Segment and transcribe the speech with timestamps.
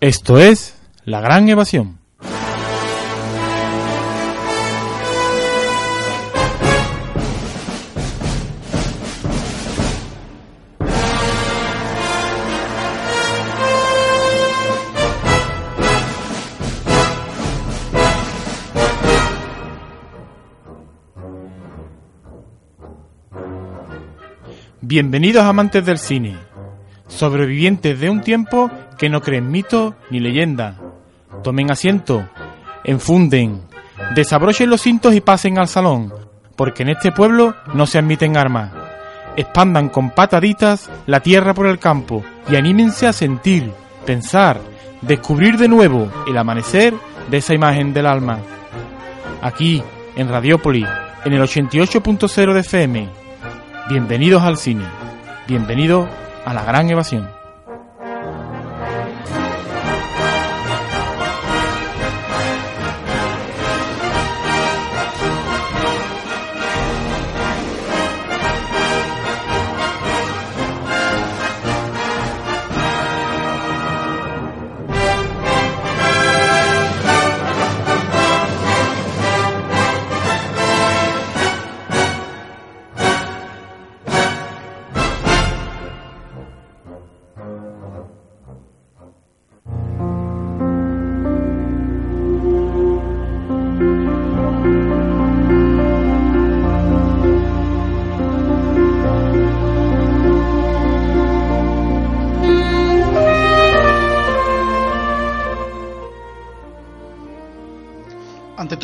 [0.00, 0.76] Esto es
[1.06, 1.98] La Gran Evasión.
[24.82, 26.36] Bienvenidos amantes del cine,
[27.08, 30.76] sobrevivientes de un tiempo que no creen mito ni leyenda.
[31.42, 32.28] Tomen asiento,
[32.84, 33.62] enfunden,
[34.14, 36.12] desabrochen los cintos y pasen al salón,
[36.56, 38.72] porque en este pueblo no se admiten armas.
[39.36, 43.70] Expandan con pataditas la tierra por el campo y anímense a sentir,
[44.06, 44.60] pensar,
[45.02, 46.94] descubrir de nuevo el amanecer
[47.30, 48.38] de esa imagen del alma.
[49.42, 49.82] Aquí,
[50.16, 50.88] en Radiópolis,
[51.24, 53.08] en el 88.0 de FM.
[53.90, 54.84] Bienvenidos al cine.
[55.46, 56.08] Bienvenidos
[56.46, 57.28] a la gran evasión.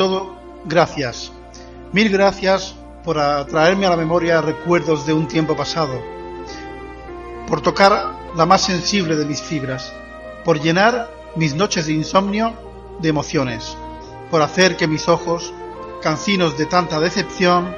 [0.03, 1.31] Todo, gracias.
[1.93, 2.75] Mil gracias
[3.05, 3.15] por
[3.47, 6.03] traerme a la memoria recuerdos de un tiempo pasado,
[7.47, 9.93] por tocar la más sensible de mis fibras,
[10.45, 12.53] por llenar mis noches de insomnio
[12.99, 13.77] de emociones,
[14.29, 15.55] por hacer que mis ojos,
[16.03, 17.73] cancinos de tanta decepción,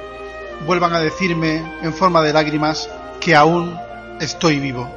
[0.65, 3.77] vuelvan a decirme en forma de lágrimas que aún
[4.19, 4.89] estoy vivo.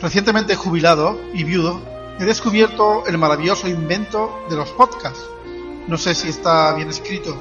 [0.00, 5.28] Recientemente jubilado y viudo, he descubierto el maravilloso invento de los podcasts.
[5.88, 7.36] No sé si está bien escrito.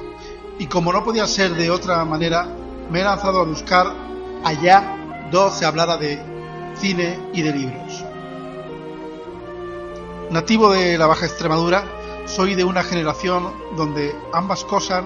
[0.59, 2.47] Y como no podía ser de otra manera,
[2.89, 3.88] me he lanzado a buscar
[4.44, 6.19] allá donde se hablara de
[6.75, 8.03] cine y de libros.
[10.29, 11.83] Nativo de la Baja Extremadura,
[12.25, 15.06] soy de una generación donde ambas cosas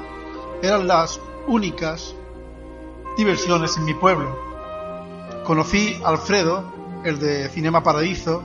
[0.61, 2.16] eran las únicas
[3.17, 4.38] diversiones en mi pueblo.
[5.44, 6.63] Conocí a Alfredo,
[7.03, 8.44] el de Cinema Paradiso,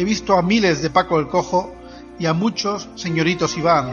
[0.00, 1.74] he visto a miles de Paco el Cojo
[2.18, 3.90] y a muchos señoritos Iván.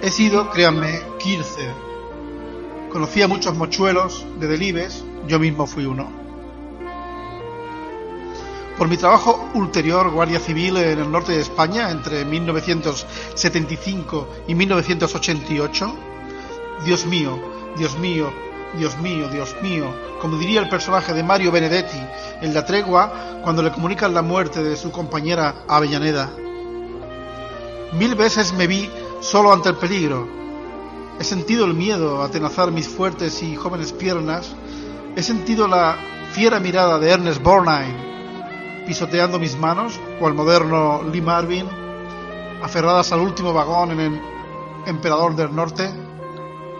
[0.00, 1.68] He sido, créanme, Kirce.
[2.90, 6.10] Conocí a muchos mochuelos de Delibes, yo mismo fui uno.
[8.78, 15.94] Por mi trabajo ulterior guardia civil en el norte de España entre 1975 y 1988,
[16.86, 17.38] Dios mío,
[17.76, 18.32] Dios mío,
[18.76, 22.00] Dios mío, Dios mío, como diría el personaje de Mario Benedetti
[22.40, 26.30] en La Tregua cuando le comunican la muerte de su compañera Avellaneda.
[27.92, 28.90] Mil veces me vi
[29.20, 30.26] solo ante el peligro.
[31.20, 34.50] He sentido el miedo atenazar mis fuertes y jóvenes piernas.
[35.14, 35.96] He sentido la
[36.32, 38.12] fiera mirada de Ernest Borgnine
[38.86, 41.66] pisoteando mis manos, o el moderno Lee Marvin,
[42.62, 44.20] aferradas al último vagón en el
[44.86, 45.90] Emperador del Norte.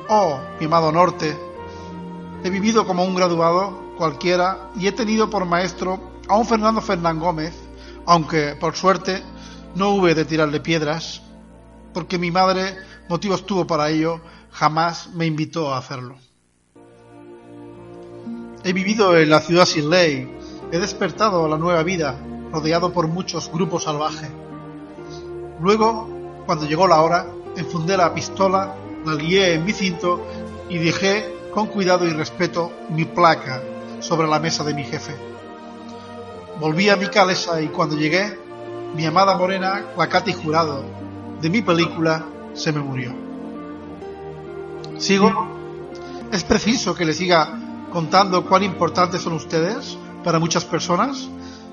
[0.08, 1.51] Oh, mi amado Norte,
[2.44, 7.20] He vivido como un graduado cualquiera y he tenido por maestro a un Fernando Fernán
[7.20, 7.54] Gómez,
[8.04, 9.22] aunque por suerte
[9.76, 11.22] no hube de tirarle piedras,
[11.94, 12.76] porque mi madre
[13.08, 16.16] motivos tuvo para ello, jamás me invitó a hacerlo.
[18.64, 20.36] He vivido en la ciudad sin ley,
[20.72, 22.18] he despertado a la nueva vida,
[22.52, 24.30] rodeado por muchos grupos salvajes.
[25.60, 26.08] Luego,
[26.46, 28.74] cuando llegó la hora, enfundé la pistola,
[29.04, 30.26] la lié en mi cinto
[30.68, 33.62] y dejé con cuidado y respeto mi placa
[34.00, 35.14] sobre la mesa de mi jefe.
[36.58, 38.38] Volví a mi calesa y cuando llegué,
[38.94, 40.84] mi amada morena, Cati Jurado,
[41.40, 43.14] de mi película, se me murió.
[44.96, 45.30] ¿Sigo?
[46.32, 47.58] ¿Es preciso que le siga
[47.92, 51.28] contando cuán importantes son ustedes para muchas personas?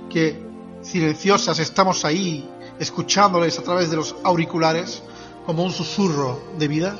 [0.09, 0.45] Que
[0.81, 2.49] silenciosas estamos ahí,
[2.79, 5.03] escuchándoles a través de los auriculares
[5.45, 6.97] como un susurro de vida?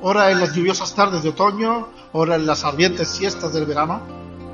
[0.00, 4.00] Ora en las lluviosas tardes de otoño, ora en las ardientes siestas del verano,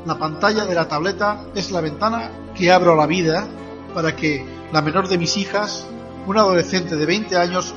[0.06, 3.46] la pantalla de la tableta es la ventana que abro a la vida
[3.92, 4.42] para que
[4.72, 5.86] la menor de mis hijas,
[6.26, 7.74] una adolescente de 20 años,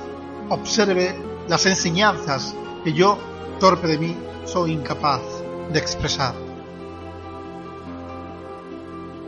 [0.47, 1.13] observe
[1.49, 2.55] las enseñanzas
[2.85, 3.17] que yo,
[3.59, 5.21] torpe de mí, soy incapaz
[5.71, 6.33] de expresar.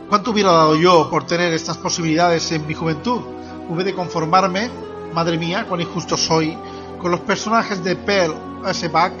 [0.08, 3.20] ¿Cuánto hubiera dado yo por tener estas posibilidades en mi juventud?
[3.68, 4.70] Hube de conformarme,
[5.12, 6.56] madre mía, cuán injusto soy,
[7.00, 8.34] con los personajes de Pearl
[8.66, 8.88] S.
[8.88, 9.12] Bach,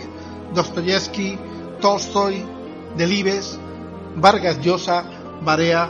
[0.54, 1.38] Dostoyevsky,
[1.80, 2.44] Tolstoy,
[2.96, 3.58] Delibes,
[4.16, 5.04] Vargas Llosa,
[5.42, 5.88] Barea,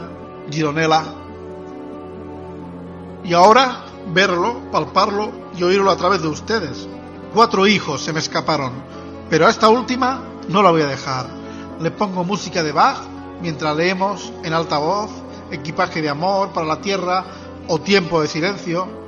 [0.49, 1.03] Gironella.
[3.23, 6.87] Y ahora verlo, palparlo y oírlo a través de ustedes.
[7.33, 8.71] Cuatro hijos se me escaparon,
[9.29, 11.27] pero a esta última no la voy a dejar.
[11.79, 12.97] Le pongo música de Bach
[13.41, 15.09] mientras leemos en alta voz
[15.51, 17.25] Equipaje de amor para la tierra
[17.67, 19.00] o Tiempo de silencio.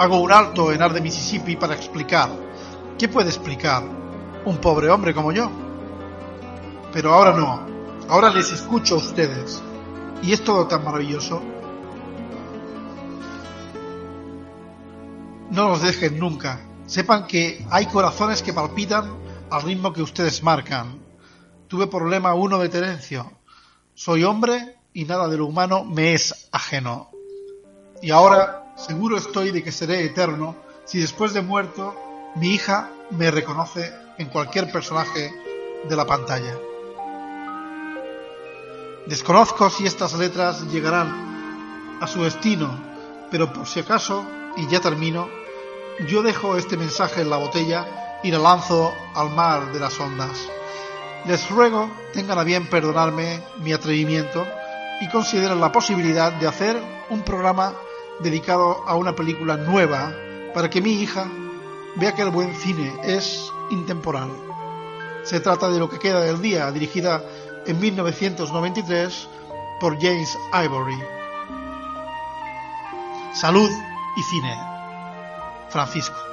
[0.00, 2.30] Hago un alto en Ar de Mississippi para explicar.
[2.98, 3.82] ¿Qué puede explicar
[4.46, 5.50] un pobre hombre como yo?
[6.90, 7.66] Pero ahora no.
[8.08, 9.62] Ahora les escucho a ustedes.
[10.22, 11.42] Y es todo tan maravilloso.
[15.50, 16.60] No los dejen nunca.
[16.86, 19.18] Sepan que hay corazones que palpitan
[19.50, 20.98] al ritmo que ustedes marcan.
[21.68, 23.30] Tuve problema uno de Terencio.
[23.92, 27.10] Soy hombre y nada de lo humano me es ajeno.
[28.00, 31.94] Y ahora seguro estoy de que seré eterno si después de muerto
[32.36, 35.32] mi hija me reconoce en cualquier personaje
[35.88, 36.56] de la pantalla.
[39.06, 42.78] Desconozco si estas letras llegarán a su destino,
[43.30, 44.24] pero por si acaso,
[44.56, 45.28] y ya termino,
[46.08, 50.48] yo dejo este mensaje en la botella y la lanzo al mar de las ondas.
[51.26, 54.46] Les ruego tengan a bien perdonarme mi atrevimiento
[55.00, 56.80] y consideren la posibilidad de hacer
[57.10, 57.74] un programa
[58.22, 60.12] dedicado a una película nueva
[60.54, 61.30] para que mi hija
[61.96, 64.30] vea que el buen cine es intemporal.
[65.24, 67.22] Se trata de Lo que queda del día, dirigida
[67.66, 69.28] en 1993
[69.80, 70.98] por James Ivory.
[73.34, 73.70] Salud
[74.16, 74.58] y cine.
[75.70, 76.29] Francisco.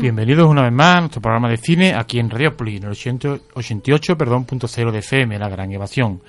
[0.00, 4.16] Bienvenidos una vez más a nuestro programa de cine aquí en Radiopoli, en el 88,
[4.16, 6.22] perdón, punto cero de FM, La Gran Evasión.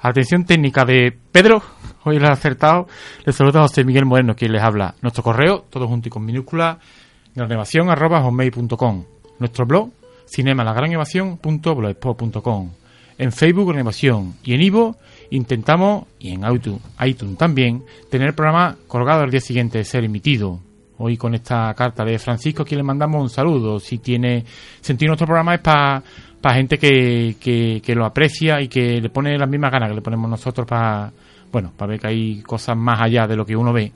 [0.00, 1.62] Atención técnica de Pedro,
[2.02, 2.88] hoy lo ha acertado.
[3.24, 4.96] Les saluda José Miguel Moreno, quien les habla.
[5.02, 6.80] Nuestro correo, todo junto y con minúscula,
[7.32, 9.04] granevación arroba hotmail.com.
[9.38, 9.90] Nuestro blog,
[10.26, 12.70] cinemalagranevasión.blogspot.com.
[13.18, 14.34] En Facebook, Granevación.
[14.42, 14.96] Y en Ivo,
[15.30, 20.58] intentamos, y en iTunes también, tener el programa colgado al día siguiente de ser emitido
[21.02, 23.80] hoy con esta carta de Francisco, aquí le mandamos un saludo.
[23.80, 24.44] Si tiene
[24.80, 27.36] sentido nuestro programa es para gente que,
[27.84, 31.12] que, lo aprecia y que le pone las mismas ganas que le ponemos nosotros para,
[31.50, 33.92] bueno, para ver que hay cosas más allá de lo que uno ve.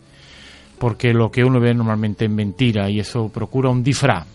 [0.79, 4.27] Porque lo que uno ve normalmente es mentira y eso procura un disfraz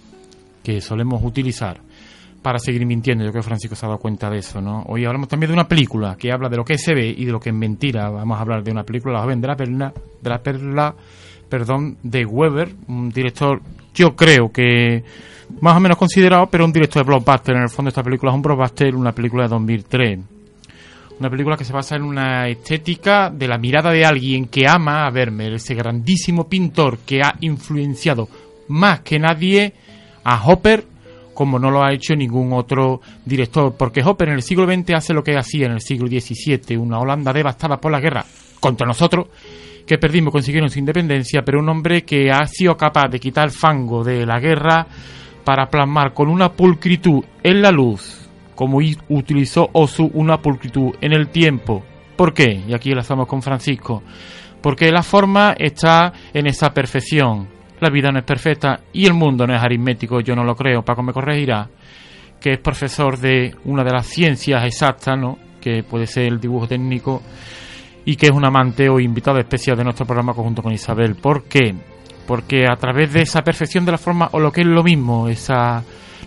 [0.64, 1.80] que solemos utilizar
[2.42, 3.24] para seguir mintiendo.
[3.24, 4.84] Yo creo que Francisco se ha dado cuenta de eso, ¿no?
[4.88, 7.32] Hoy hablamos también de una película que habla de lo que se ve y de
[7.32, 8.10] lo que es mentira.
[8.10, 10.96] Vamos a hablar de una película, La de la perla, de la perla
[11.52, 13.62] perdón, de Weber, un director,
[13.94, 15.04] yo creo que
[15.60, 17.58] más o menos considerado, pero un director de blockbuster.
[17.58, 20.20] En el fondo, esta película es un blockbuster, una película de 2003.
[21.20, 25.06] Una película que se basa en una estética de la mirada de alguien que ama
[25.06, 28.30] a Vermeer, ese grandísimo pintor que ha influenciado
[28.70, 29.74] más que nadie
[30.24, 30.86] a Hopper
[31.34, 35.14] como no lo ha hecho ningún otro director, porque Hopper en el siglo XX hace
[35.14, 38.26] lo que hacía en el siglo XVII, una Holanda devastada por la guerra
[38.60, 39.28] contra nosotros,
[39.86, 43.52] que perdimos consiguieron su independencia, pero un hombre que ha sido capaz de quitar el
[43.52, 44.88] fango de la guerra
[45.44, 51.30] para plasmar con una pulcritud en la luz, como utilizó Osu una pulcritud en el
[51.30, 51.84] tiempo.
[52.16, 52.62] ¿Por qué?
[52.68, 54.04] Y aquí estamos con Francisco.
[54.62, 57.48] Porque la forma está en esa perfección.
[57.80, 60.84] La vida no es perfecta y el mundo no es aritmético, yo no lo creo,
[60.84, 61.68] Paco me corregirá,
[62.40, 65.40] que es profesor de una de las ciencias exactas, ¿no?
[65.62, 67.22] que puede ser el dibujo técnico
[68.06, 71.16] y que es un amante o invitado especial de nuestro programa conjunto con Isabel.
[71.16, 71.76] ¿Por qué?
[72.32, 75.28] porque a través de esa perfección de la forma, o lo que es lo mismo,
[75.28, 75.84] esa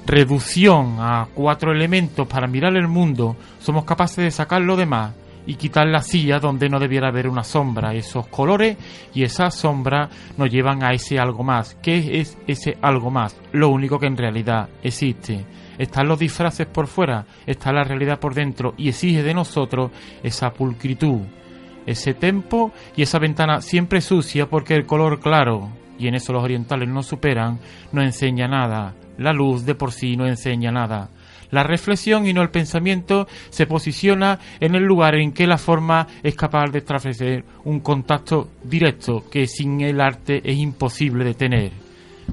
[0.06, 5.14] reducción a cuatro elementos para mirar el mundo, somos capaces de sacar lo demás
[5.46, 7.94] y quitar la silla donde no debiera haber una sombra.
[7.94, 8.76] Esos colores
[9.14, 11.76] y esa sombra nos llevan a ese algo más.
[11.82, 13.40] ¿Qué es ese algo más?
[13.52, 15.44] Lo único que en realidad existe.
[15.78, 19.90] Están los disfraces por fuera, está la realidad por dentro y exige de nosotros
[20.22, 21.22] esa pulcritud,
[21.86, 26.42] ese tempo y esa ventana siempre sucia porque el color claro, y en eso los
[26.42, 27.58] orientales no superan,
[27.92, 28.94] no enseña nada.
[29.18, 31.08] La luz de por sí no enseña nada.
[31.50, 36.08] La reflexión y no el pensamiento se posiciona en el lugar en que la forma
[36.22, 41.70] es capaz de establecer un contacto directo que sin el arte es imposible de tener.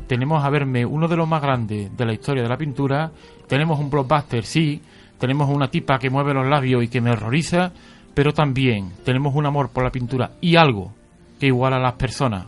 [0.08, 3.12] Tenemos a verme uno de los más grandes de la historia de la pintura,
[3.48, 4.82] tenemos un blockbuster, sí,
[5.20, 7.74] tenemos una tipa que mueve los labios y que me horroriza,
[8.14, 10.92] pero también tenemos un amor por la pintura y algo
[11.40, 12.46] que iguala a las personas,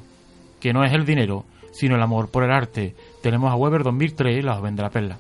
[0.60, 2.96] que no es el dinero, sino el amor por el arte.
[3.22, 5.18] Tenemos a Weber 2003, la joven de la perla.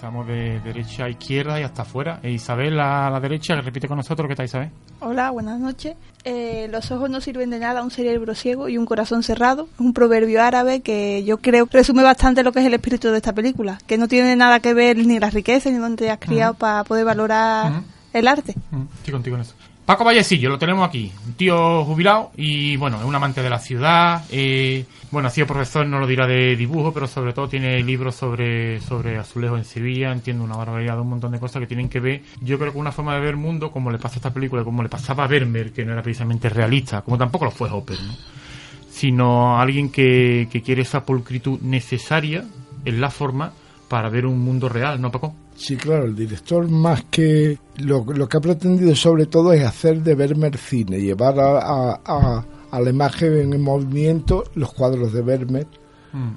[0.00, 2.20] Empezamos de derecha a izquierda y hasta afuera.
[2.22, 4.26] E Isabel a la derecha, que repite con nosotros.
[4.28, 4.70] ¿Qué tal, Isabel?
[5.00, 5.94] Hola, buenas noches.
[6.24, 9.68] Eh, los ojos no sirven de nada, un cerebro ciego y un corazón cerrado.
[9.74, 13.18] Es un proverbio árabe que yo creo resume bastante lo que es el espíritu de
[13.18, 13.76] esta película.
[13.86, 16.82] Que no tiene nada que ver ni la riqueza ni donde te has criado para
[16.84, 18.54] poder valorar el arte.
[18.98, 19.54] Estoy contigo en eso.
[19.90, 23.58] Paco Vallecillo, lo tenemos aquí, un tío jubilado y bueno, es un amante de la
[23.58, 24.22] ciudad.
[24.30, 28.14] Eh, bueno, ha sido profesor, no lo dirá de dibujo, pero sobre todo tiene libros
[28.14, 31.88] sobre, sobre azulejo en Sevilla, entiendo una barbaridad de un montón de cosas que tienen
[31.88, 34.18] que ver, yo creo que una forma de ver el mundo, como le pasa a
[34.18, 37.50] esta película, como le pasaba a Vermeer, que no era precisamente realista, como tampoco lo
[37.50, 38.14] fue Hopper, ¿no?
[38.92, 42.44] sino alguien que, que quiere esa pulcritud necesaria
[42.84, 43.54] en la forma
[43.88, 45.34] para ver un mundo real, ¿no, Paco?
[45.60, 50.02] Sí, claro, el director más que lo, lo que ha pretendido sobre todo es hacer
[50.02, 55.66] de Vermeer cine, llevar a, a, a, la imagen en movimiento los cuadros de Vermeer.
[56.14, 56.30] Mm.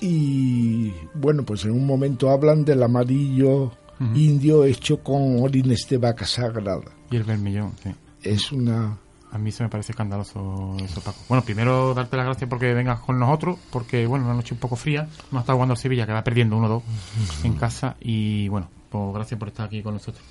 [0.00, 3.70] Y bueno, pues en un momento hablan del amarillo
[4.14, 6.90] indio hecho con orines de vaca sagrada.
[7.10, 7.90] Y el vermillón, sí.
[8.22, 8.98] Es una
[9.34, 11.18] a mí se me parece escandaloso eso, Paco.
[11.28, 14.76] Bueno, primero darte las gracias porque vengas con nosotros, porque, bueno, una noche un poco
[14.76, 15.08] fría.
[15.30, 16.82] Hemos estado jugando a Sevilla, que va perdiendo 1-2
[17.42, 17.96] en casa.
[18.00, 20.24] Y, bueno, pues gracias por estar aquí con nosotros.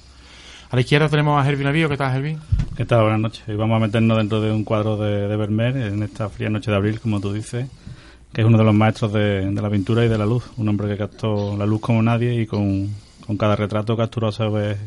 [0.69, 1.89] A la izquierda tenemos a Hervin Avío.
[1.89, 2.39] ¿Qué tal, Hervin?
[2.77, 3.01] ¿Qué tal?
[3.01, 3.43] Buenas noches.
[3.45, 6.71] Y vamos a meternos dentro de un cuadro de, de Vermeer en esta fría noche
[6.71, 7.67] de abril, como tú dices,
[8.31, 10.45] que es uno de los maestros de, de la pintura y de la luz.
[10.55, 12.89] Un hombre que captó la luz como nadie y con,
[13.27, 14.77] con cada retrato capturó, ¿sabes?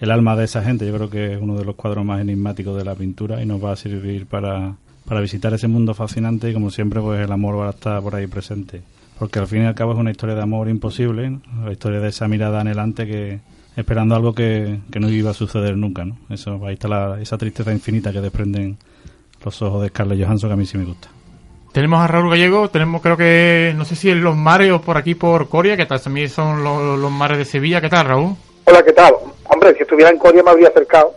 [0.00, 0.86] El alma de esa gente.
[0.86, 3.62] Yo creo que es uno de los cuadros más enigmáticos de la pintura y nos
[3.62, 4.74] va a servir para,
[5.06, 8.14] para visitar ese mundo fascinante y como siempre pues el amor va a estar por
[8.14, 8.82] ahí presente.
[9.18, 12.08] Porque al fin y al cabo es una historia de amor imposible, la historia de
[12.08, 13.40] esa mirada anhelante que
[13.76, 16.04] esperando algo que, que no iba a suceder nunca.
[16.06, 16.16] ¿no?
[16.30, 18.78] Eso, ahí está la, esa tristeza infinita que desprenden
[19.44, 21.08] los ojos de Scarlett Johansson que a mí sí me gusta.
[21.72, 24.96] Tenemos a Raúl Gallego, tenemos creo que, no sé si en los mares o por
[24.96, 27.80] aquí por Coria, que también son los mares de Sevilla.
[27.80, 28.36] ¿Qué tal, Raúl?
[28.64, 29.14] Hola, ¿qué tal?
[29.44, 31.14] Hombre, si estuviera en Coria me habría acercado.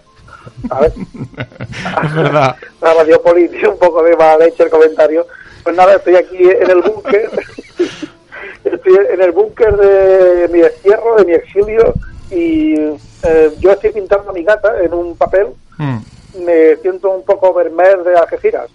[0.69, 0.93] A ver.
[2.03, 2.55] es verdad.
[2.81, 5.25] Nada, dio política, un poco de mala leche el comentario.
[5.63, 7.29] Pues nada, estoy aquí en el búnker.
[8.63, 11.93] estoy en el búnker de mi destierro, de mi exilio.
[12.31, 15.47] Y eh, yo estoy pintando a mi gata en un papel.
[15.77, 15.97] Mm.
[16.45, 18.69] Me siento un poco vermeer de Algeciras.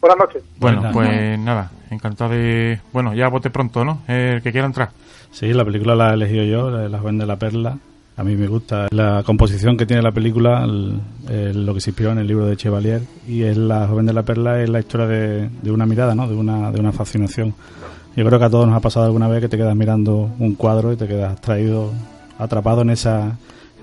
[0.00, 0.42] Buenas noches.
[0.58, 2.80] Bueno, Buenas pues nada, encantado de...
[2.92, 4.00] Bueno, ya vote pronto, ¿no?
[4.08, 4.90] El que quiera entrar.
[5.30, 7.78] Sí, la película la he elegido yo, la joven de la perla.
[8.16, 11.90] A mí me gusta la composición que tiene la película, el- el- lo que se
[11.90, 13.02] inspiró en el libro de Chevalier.
[13.26, 16.28] Y es La joven de la perla es la historia de, de una mirada, ¿no?
[16.28, 17.54] De una, de una fascinación.
[18.16, 20.54] Yo creo que a todos nos ha pasado alguna vez que te quedas mirando un
[20.54, 21.90] cuadro y te quedas traído,
[22.38, 23.36] atrapado en esa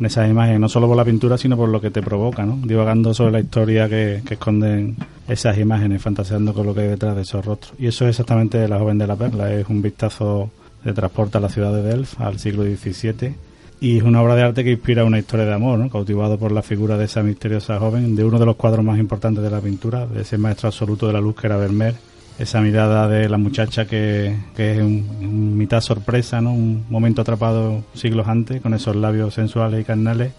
[0.06, 2.60] esas imágenes, no solo por la pintura, sino por lo que te provoca, ¿no?
[2.64, 4.96] Divagando sobre la historia que, que esconden
[5.28, 7.74] esas imágenes, fantaseando con lo que hay detrás de esos rostros.
[7.80, 10.52] Y eso es exactamente La joven de la perla, es un vistazo
[10.84, 13.36] de transporte a la ciudad de Delft, al siglo XVII,
[13.80, 15.90] y es una obra de arte que inspira una historia de amor, ¿no?
[15.90, 19.44] cautivado por la figura de esa misteriosa joven, de uno de los cuadros más importantes
[19.44, 21.96] de la pintura, de ese maestro absoluto de la luz que era Vermeer,
[22.42, 26.54] esa mirada de la muchacha que, que es un, mitad sorpresa, ¿no?
[26.54, 30.32] un momento atrapado siglos antes, con esos labios sensuales y carnales,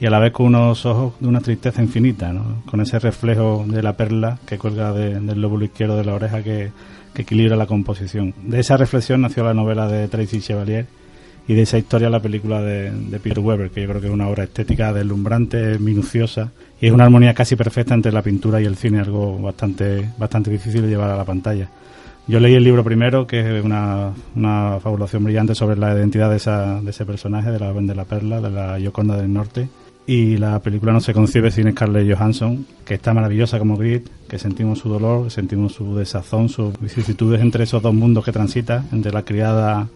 [0.00, 2.62] y a la vez con unos ojos de una tristeza infinita, ¿no?
[2.66, 6.42] con ese reflejo de la perla que cuelga de- del lóbulo izquierdo de la oreja
[6.42, 6.72] que,
[7.14, 8.34] que equilibra la composición.
[8.42, 10.86] De esa reflexión nació la novela de Tracy Chevalier
[11.46, 14.12] y de esa historia la película de, de Peter Weber, que yo creo que es
[14.12, 16.50] una obra estética deslumbrante, minuciosa
[16.82, 20.50] y es una armonía casi perfecta entre la pintura y el cine, algo bastante, bastante
[20.50, 21.68] difícil de llevar a la pantalla.
[22.26, 26.38] Yo leí el libro primero, que es una, una fabulación brillante sobre la identidad de,
[26.38, 29.68] esa, de ese personaje, de la de la perla, de la Yoconda del Norte.
[30.08, 34.40] Y la película no se concibe sin Scarlett Johansson, que está maravillosa como Grit, que
[34.40, 39.12] sentimos su dolor, sentimos su desazón, sus vicisitudes entre esos dos mundos que transita, entre
[39.12, 39.86] la criada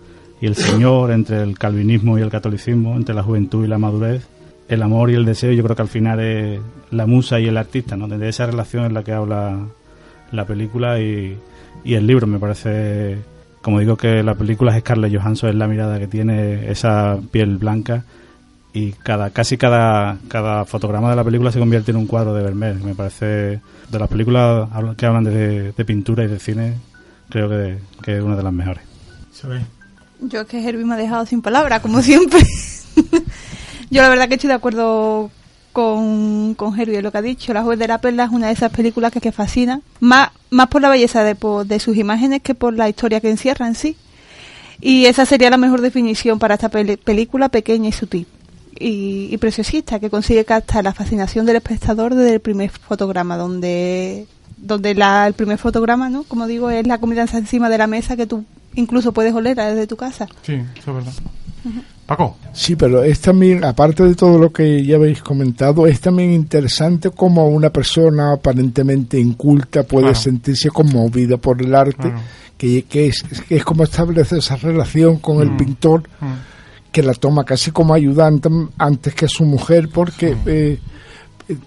[0.40, 4.28] y el Señor, entre el calvinismo y el catolicismo, entre la juventud y la madurez,
[4.68, 7.56] el amor y el deseo, yo creo que al final es la musa y el
[7.56, 8.08] artista, ¿no?
[8.08, 9.58] De esa relación en la que habla
[10.32, 11.38] la película y,
[11.84, 12.26] y el libro.
[12.26, 13.18] Me parece,
[13.62, 17.58] como digo, que la película es Scarlett Johansson, es la mirada que tiene, esa piel
[17.58, 18.04] blanca
[18.76, 22.42] y cada casi cada, cada fotograma de la película se convierte en un cuadro de
[22.42, 22.76] Vermeer.
[22.76, 26.74] Me parece, de las películas que hablan de, de pintura y de cine,
[27.30, 28.82] creo que, que es una de las mejores.
[29.32, 29.60] Se ve.
[30.20, 32.40] Yo es que Herbie me ha dejado sin palabras, como siempre.
[33.90, 35.30] Yo la verdad que estoy de acuerdo
[35.72, 37.52] con, con Herbie lo que ha dicho.
[37.52, 40.68] La Joven de la Perla es una de esas películas que, que fascina, más, más
[40.68, 43.74] por la belleza de, por- de sus imágenes que por la historia que encierra en
[43.74, 43.96] sí.
[44.80, 48.26] Y esa sería la mejor definición para esta película pequeña y sutil.
[48.78, 54.26] Y, y preciosista, que consigue captar la fascinación del espectador desde el primer fotograma, donde
[54.58, 56.24] donde la, el primer fotograma, ¿no?
[56.24, 58.44] Como digo, es la comida encima de la mesa que tú
[58.74, 60.26] incluso puedes oler desde tu casa.
[60.42, 61.12] Sí, eso es verdad.
[62.06, 62.36] Paco.
[62.52, 67.10] Sí, pero es también, aparte de todo lo que ya habéis comentado, es también interesante
[67.10, 70.18] como una persona aparentemente inculta puede Claro.
[70.20, 72.20] sentirse conmovida por el arte, Claro.
[72.56, 75.56] que, que es, que es como establece esa relación con el Mm.
[75.56, 76.26] pintor, Mm.
[76.92, 80.78] que la toma casi como ayudante antes que su mujer, porque eh,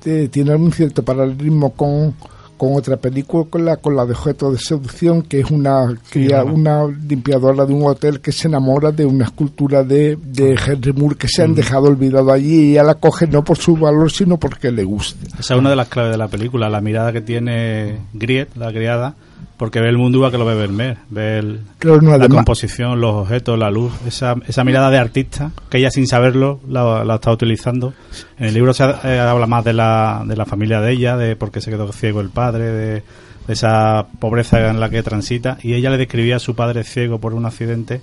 [0.06, 2.16] eh, tiene un cierto paralelismo con,
[2.60, 6.44] con otra película, con la, con la de objeto de seducción, que es una, cría-
[6.44, 11.16] una limpiadora de un hotel que se enamora de una escultura de, de Henry Moore
[11.16, 14.38] que se han dejado olvidado allí y ella la coge no por su valor, sino
[14.38, 15.26] porque le gusta.
[15.40, 18.72] Esa es una de las claves de la película, la mirada que tiene Griet, la
[18.72, 19.16] criada,
[19.60, 22.38] porque ve el mundo igual que lo ve Vermeer, ve el- Claro, no, la además-
[22.38, 27.04] composición, los objetos, la luz, esa, esa mirada de artista que ella sin saberlo la,
[27.06, 27.94] la está utilizando.
[28.40, 31.18] En el libro se ha- eh, habla más de la, de la familia de ella,
[31.18, 32.92] de por qué se quedó ciego el padre, de,
[33.48, 37.20] de esa pobreza en la que transita, y ella le describía a su padre ciego
[37.20, 38.02] por un accidente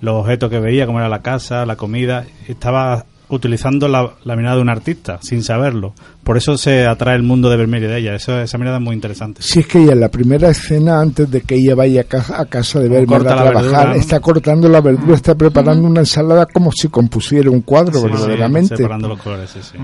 [0.00, 4.56] los objetos que veía, como era la casa, la comida, estaba utilizando la, la mirada
[4.56, 5.94] de un artista, sin saberlo.
[6.22, 8.14] Por eso se atrae el mundo de Vermeer y de ella.
[8.14, 9.42] Eso, esa mirada es muy interesante.
[9.42, 12.40] Si es que ella en la primera escena, antes de que ella vaya a casa,
[12.40, 13.94] a casa de Como verme a trabajar, verdura, ¿no?
[13.94, 18.12] está cortando la verdura, está preparando una ensalada como si compusiera un cuadro, Sí, sí,
[18.12, 18.76] verdaderamente.
[18.76, 19.78] separando los colores, sí, sí.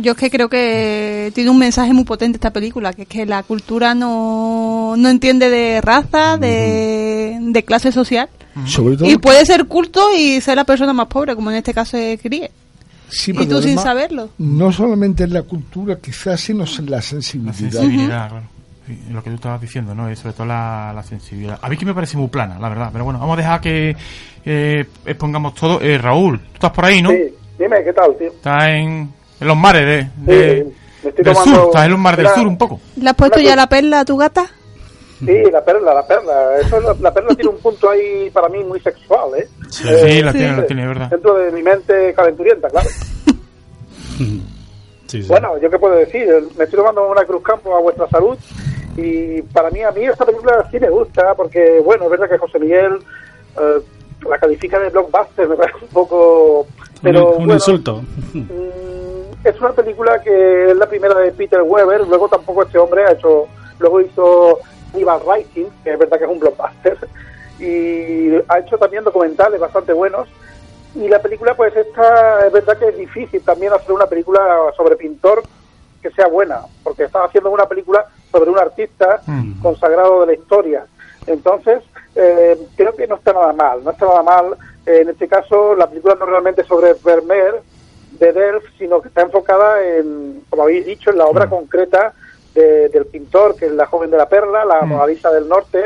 [0.00, 3.26] Yo es que creo que tiene un mensaje muy potente esta película, que es que
[3.26, 8.28] la cultura no, no entiende de raza, de, de clase social.
[8.64, 11.74] Sobre todo, Y puede ser culto y ser la persona más pobre, como en este
[11.74, 12.48] caso es Grie.
[13.08, 14.30] sí, y tú sin saberlo.
[14.38, 17.54] No solamente en la cultura, quizás, sino en la sensibilidad.
[17.54, 18.42] sensibilidad, claro.
[19.10, 20.14] lo que tú estabas diciendo, ¿no?
[20.14, 21.58] sobre todo la, la, sensibilidad.
[21.60, 22.90] A mí que me parece muy plana, la verdad.
[22.92, 23.96] Pero bueno, vamos a dejar que
[24.44, 25.80] eh, expongamos todo.
[25.80, 27.10] Eh, Raúl, tú estás por ahí, ¿no?
[27.10, 28.28] Sí, dime, ¿qué tal, tío?
[28.28, 30.72] Estás en, en los mares de, de
[31.02, 32.80] del sur, estás en los mares del sur un poco.
[32.96, 34.46] ¿Le has puesto ya la perla a tu gata?
[35.18, 36.58] Sí, la perla, la perla.
[36.60, 39.48] Eso, la, perla tiene un punto ahí para mí muy sexual, ¿eh?
[39.68, 41.10] Sí, eh, la tiene, la tiene, verdad.
[41.10, 42.88] Dentro de mi mente calenturienta, claro.
[45.08, 45.28] Sí, sí.
[45.28, 48.36] Bueno, yo qué puedo decir, me estoy tomando una Cruz Campo a vuestra salud
[48.94, 52.36] y para mí, a mí esta película sí me gusta porque, bueno, es verdad que
[52.36, 52.98] José Miguel
[53.58, 53.80] eh,
[54.28, 56.66] la califica de blockbuster, me parece un poco...
[57.00, 58.02] Pero, un, insulto.
[59.48, 63.12] Es una película que es la primera de Peter Weber, luego tampoco este hombre ha
[63.12, 63.46] hecho,
[63.78, 64.58] luego hizo
[64.92, 66.98] Rival Rising, que es verdad que es un blockbuster,
[67.58, 70.28] y ha hecho también documentales bastante buenos
[70.94, 74.40] y la película, pues esta es verdad que es difícil también hacer una película
[74.76, 75.42] sobre pintor
[76.02, 79.62] que sea buena, porque estaba haciendo una película sobre un artista mm.
[79.62, 80.86] consagrado de la historia.
[81.26, 81.82] Entonces,
[82.14, 84.56] eh, creo que no está nada mal, no está nada mal.
[84.84, 87.62] Eh, en este caso, la película no realmente sobre Vermeer
[88.18, 91.50] de Delft, sino que está enfocada en, como habéis dicho, en la obra mm.
[91.50, 92.14] concreta
[92.54, 95.32] del pintor, que es La joven de la perla, la mm.
[95.32, 95.80] del Norte,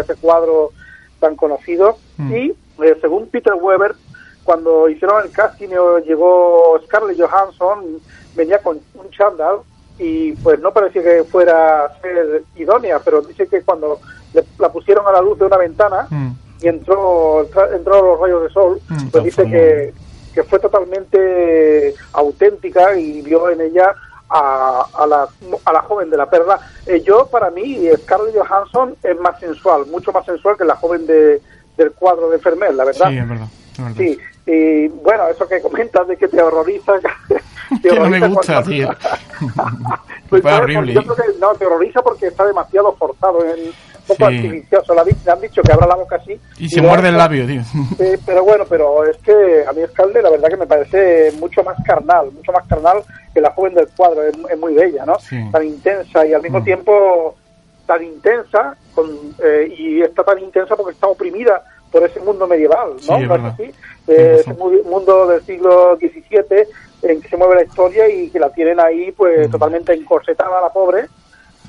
[0.00, 0.72] ese cuadro
[1.20, 1.98] tan conocido.
[2.18, 3.94] Y, eh, según Peter Weber,
[4.42, 5.68] cuando hicieron el casting
[6.04, 8.00] llegó Scarlett Johansson,
[8.34, 9.58] venía con un chándal
[9.98, 13.98] y pues no parecía que fuera a ser idónea, pero dice que cuando
[14.58, 16.30] la pusieron a la luz de una ventana mm.
[16.62, 19.94] y entró entró los rayos de sol, mm, pues dice que,
[20.36, 23.94] que fue totalmente auténtica y vio en ella
[24.28, 25.26] a, a, la,
[25.64, 26.60] a la joven de la perla.
[26.84, 31.06] Eh, yo, para mí, Scarlett Johansson es más sensual, mucho más sensual que la joven
[31.06, 31.40] de,
[31.78, 33.08] del cuadro de Fermer, la verdad.
[33.08, 33.46] Sí, es verdad.
[33.96, 36.92] Sí, y bueno, eso que comentas de que te horroriza.
[37.82, 38.90] te horroriza no me gusta, tío.
[40.28, 40.92] pues, horrible.
[40.92, 43.72] Yo creo que no, te horroriza porque está demasiado forzado, en,
[44.06, 44.36] poco sí.
[44.36, 44.94] artificioso.
[44.94, 46.38] Le han dicho que abra la boca así.
[46.58, 47.62] Y, se muerde el labio, tío.
[48.26, 51.76] pero bueno, pero es que a mí Scalde la verdad que me parece mucho más
[51.84, 53.02] carnal, mucho más carnal
[53.34, 54.22] que la joven del cuadro.
[54.22, 55.16] Es, muy bella, ¿no?
[55.52, 56.64] Tan intensa y al mismo mm.
[56.64, 57.34] tiempo
[57.86, 59.08] tan intensa con,
[59.42, 63.56] eh, y está tan intensa porque está oprimida por ese mundo medieval, ¿no?
[63.56, 63.72] Sí,
[64.08, 66.66] eh, ese mundo del siglo XVII
[67.02, 69.50] en que se mueve la historia y que la tienen ahí pues mm.
[69.50, 71.06] totalmente encorsetada la pobre.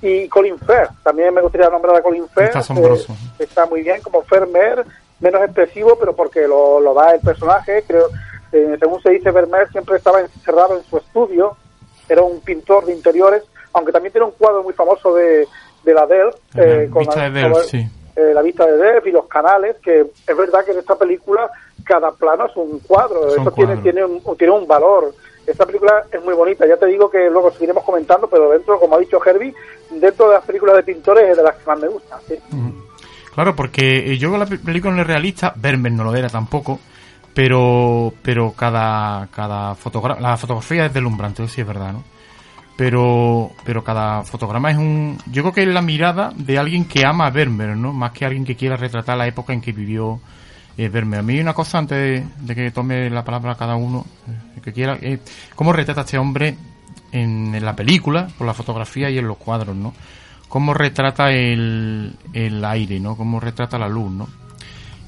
[0.02, 2.48] Y Colin Fair, también me gustaría nombrar a Colin Fair.
[2.48, 3.16] Está asombroso.
[3.40, 4.86] está muy bien como Fermer,
[5.20, 7.84] menos expresivo, pero porque lo, lo da el personaje.
[7.88, 8.08] Creo,
[8.52, 11.58] eh, según se dice, Vermeer siempre estaba encerrado en su estudio,
[12.08, 15.48] era un pintor de interiores, aunque también tiene un cuadro muy famoso de,
[15.84, 16.38] de la Delft.
[16.56, 20.66] Eh, con la, sí eh, la vista de Dev y los canales, que es verdad
[20.66, 21.52] que en esta película
[21.84, 25.14] cada plano es un cuadro, eso tiene, tiene, un, tiene un valor.
[25.48, 28.96] Esta película es muy bonita, ya te digo que luego seguiremos comentando, pero dentro, como
[28.96, 29.54] ha dicho Herbie,
[29.90, 32.20] dentro de las películas de pintores es de las que más me gustan.
[33.34, 36.80] Claro, porque yo con la película no es realista, Vermeer no lo era tampoco,
[37.34, 42.04] pero pero cada cada fotogra la fotografía es deslumbrante, sí es verdad, ¿no?
[42.78, 47.06] pero pero cada fotograma es un yo creo que es la mirada de alguien que
[47.06, 50.20] ama a Vermeer no más que alguien que quiera retratar la época en que vivió
[50.78, 54.74] Vermeer a mí una cosa antes de, que tome la palabra cada uno eh, que
[54.74, 55.00] quiera
[55.56, 56.56] cómo retrata este hombre
[57.12, 59.94] en, la película por la fotografía y en los cuadros no
[60.48, 64.28] cómo retrata el, el aire no cómo retrata la luz no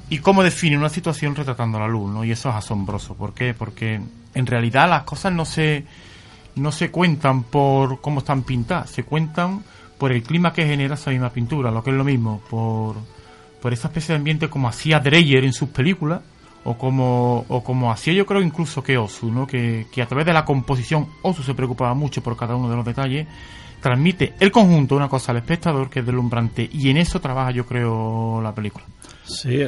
[0.10, 3.14] y cómo define una situación retratando la luz no y eso es asombroso.
[3.14, 3.54] ¿por qué?
[3.54, 4.02] porque
[4.34, 5.86] en realidad las cosas no se
[6.56, 9.64] no se cuentan por cómo están pintadas, se cuentan
[9.98, 12.96] por el clima que genera esa misma pintura, lo que es lo mismo, por,
[13.62, 16.22] por esa especie de ambiente como hacía Dreyer en sus películas,
[16.64, 19.48] o como, o como hacía yo creo incluso que Osu, ¿no?
[19.48, 22.76] que, que a través de la composición Osu se preocupaba mucho por cada uno de
[22.76, 23.28] los detalles,
[23.82, 27.66] transmite el conjunto una cosa al espectador que es deslumbrante y en eso trabaja yo
[27.66, 28.86] creo la película.
[29.24, 29.62] Sí,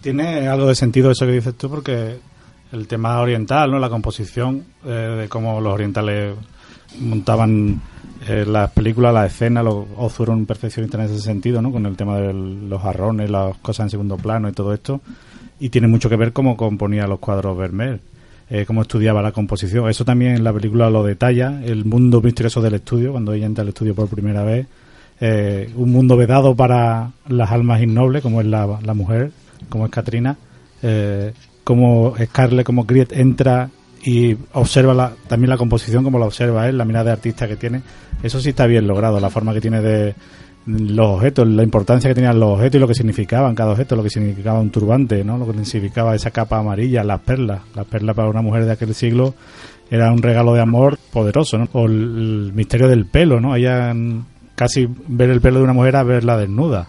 [0.00, 2.18] tiene algo de sentido eso que dices tú porque
[2.72, 3.78] el tema oriental, ¿no?
[3.78, 6.34] La composición eh, de cómo los orientales
[6.98, 7.80] montaban
[8.28, 11.72] eh, las películas, las escenas, los fueron perfeccionistas en ese sentido, ¿no?
[11.72, 15.00] Con el tema de los jarrones, las cosas en segundo plano y todo esto.
[15.60, 18.00] Y tiene mucho que ver cómo componía los cuadros Vermeer,
[18.50, 19.88] eh, cómo estudiaba la composición.
[19.88, 23.62] Eso también en la película lo detalla, el mundo misterioso del estudio, cuando ella entra
[23.62, 24.66] al estudio por primera vez.
[25.76, 29.30] un mundo vedado para las almas innobles, como es la, la mujer,
[29.68, 30.36] como es Katrina.
[30.82, 31.32] Eh,
[31.64, 33.70] como Scarlett, como Griet entra
[34.04, 37.56] y observa la, también la composición como la observa él, la mirada de artista que
[37.56, 37.82] tiene.
[38.22, 40.14] Eso sí está bien logrado, la forma que tiene de
[40.66, 44.02] los objetos, la importancia que tenían los objetos y lo que significaban cada objeto, lo
[44.02, 45.36] que significaba un turbante, ¿no?
[45.38, 47.62] lo que significaba esa capa amarilla, las perlas.
[47.74, 49.34] Las perlas para una mujer de aquel siglo
[49.90, 51.68] era un regalo de amor poderoso, ¿no?
[51.72, 53.54] O el, misterio del pelo, ¿no?
[53.54, 53.94] Ella
[54.54, 56.86] casi ver el pelo de una mujer a verla desnuda.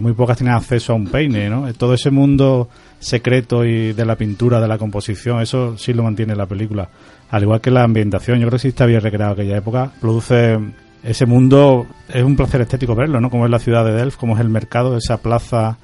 [0.00, 1.72] Muy pocas tienen acceso a un peine, ¿no?
[1.74, 2.68] Todo ese mundo
[3.00, 6.88] secreto y de la pintura, de la composición, eso sí lo mantiene la película.
[7.30, 9.90] Al igual que la ambientación, yo creo que sí está bien recreado aquella época.
[10.00, 10.58] Produce
[11.02, 13.30] ese mundo, es un placer estético verlo, ¿no?
[13.30, 15.76] Como es la ciudad de Delft, como es el mercado, esa plaza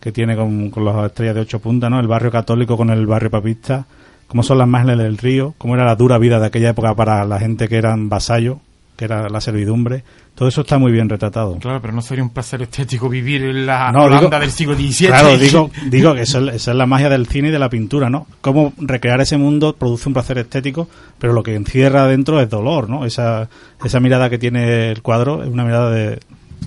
[0.00, 2.00] que tiene con, con las estrellas de ocho puntas, ¿no?
[2.00, 3.86] El barrio católico con el barrio papista,
[4.26, 7.24] cómo son las márgenes del río, cómo era la dura vida de aquella época para
[7.24, 8.58] la gente que eran vasallos,
[8.96, 10.02] que era la servidumbre.
[10.34, 11.56] Todo eso está muy bien retratado.
[11.58, 14.74] Claro, pero no sería un placer estético vivir en la No, Holanda digo- del siglo
[14.74, 15.06] XVII.
[15.08, 17.68] Claro, digo, digo que eso, es- esa es la magia del cine y de la
[17.70, 18.26] pintura, ¿no?
[18.40, 22.88] Cómo recrear ese mundo produce un placer estético, pero lo que encierra dentro es dolor,
[22.90, 23.04] ¿no?
[23.06, 23.48] Esa,
[23.84, 26.18] esa mirada que tiene el cuadro es una mirada de,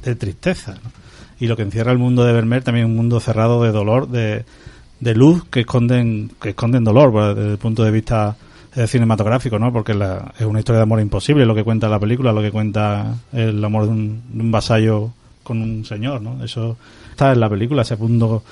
[0.04, 0.92] de tristeza, ¿no?
[1.40, 4.10] Y lo que encierra el mundo de Vermeer también es un mundo cerrado de dolor,
[4.10, 4.44] de,
[5.00, 8.36] de luz que esconden, que esconden dolor pues, desde el punto de vista
[8.76, 9.72] eh, cinematográfico, ¿no?
[9.74, 12.52] Porque la- es una historia de amor imposible lo que cuenta la película, lo que
[12.52, 15.12] cuenta el amor de un, de un vasallo
[15.44, 16.44] con un señor, ¿no?
[16.44, 16.78] Eso
[17.12, 18.44] está en la película, ese mundo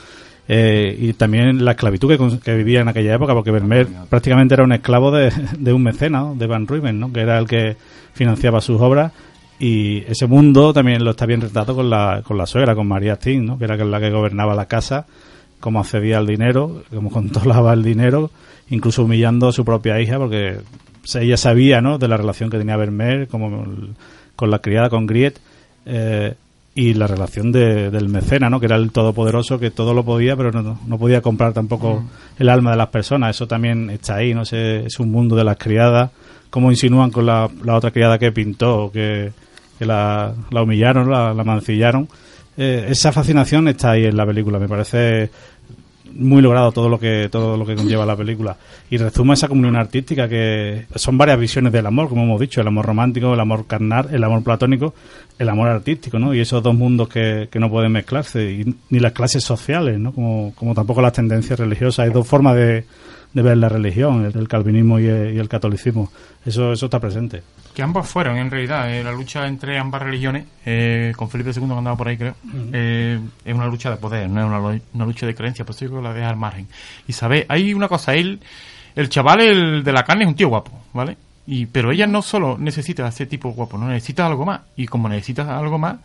[0.48, 4.64] eh, y también la esclavitud que, que vivía en aquella época, porque Vermeer prácticamente era
[4.64, 6.36] un esclavo de, de un mecena, ¿no?
[6.36, 7.12] de Van Ruimen, ¿no?
[7.12, 7.76] que era el que
[8.14, 9.12] financiaba sus obras.
[9.60, 13.14] Y ese mundo también lo está bien retratado con la, con la suegra, con María
[13.16, 13.58] Sting, ¿no?
[13.58, 15.06] que era la que gobernaba la casa,
[15.60, 18.32] cómo accedía al dinero, cómo controlaba el dinero,
[18.70, 20.58] incluso humillando a su propia hija, porque
[21.16, 21.98] ella sabía ¿no?
[21.98, 23.96] de la relación que tenía Vermeer como el-
[24.36, 25.40] con la criada, con Griet,
[25.86, 26.36] eh,
[26.76, 28.60] y la relación de- del mecena, ¿no?
[28.60, 32.04] que era el todopoderoso que todo lo podía, pero no, no podía comprar tampoco
[32.38, 33.36] el alma de las personas.
[33.36, 36.12] Eso también está ahí, no sé, es un mundo de las criadas,
[36.52, 39.32] como insinúan con la, la otra criada que pintó, que,
[39.80, 42.08] que la, la humillaron, la, la mancillaron.
[42.58, 45.30] Eh, esa fascinación está ahí en la película, me parece
[46.18, 48.58] muy logrado todo lo que todo lo que conlleva la película.
[48.90, 52.68] Y rezuma esa comunión artística que son varias visiones del amor como hemos dicho el
[52.68, 54.94] amor romántico el amor carnal el amor platónico
[55.38, 59.00] el amor artístico no y esos dos mundos que, que no pueden mezclarse y ni
[59.00, 62.06] las clases sociales no como, como tampoco las tendencias religiosas.
[62.06, 62.86] Hay dos formas de,
[63.34, 66.12] de ver la religión el, el calvinismo y el, y el catolicismo.
[66.46, 67.44] Eso eso está presente
[67.78, 71.68] Que ambos fueron, en realidad, eh, la lucha entre ambas religiones, eh, con Felipe II
[71.68, 72.34] que andaba por ahí, creo,
[72.74, 75.86] eh, es una lucha de poder, no es una, una lucha de creencia, por eso
[75.86, 76.68] yo creo que la deja al margen.
[77.08, 78.40] Y sabes, hay una cosa, él,
[78.96, 81.18] el chaval el de la carne es un tío guapo, ¿vale?
[81.46, 84.62] Y, pero ella no solo necesita ese tipo guapo, no necesita algo más.
[84.76, 85.98] Y como necesita algo más,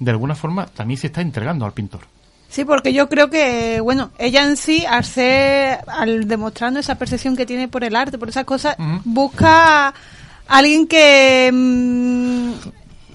[0.00, 2.00] de alguna forma también se está entregando al pintor.
[2.48, 7.36] Sí, porque yo creo que, bueno, ella en sí, al ser, al demostrando esa percepción
[7.36, 9.94] que tiene por el arte, por esas cosas, busca
[10.50, 12.50] alguien que mm,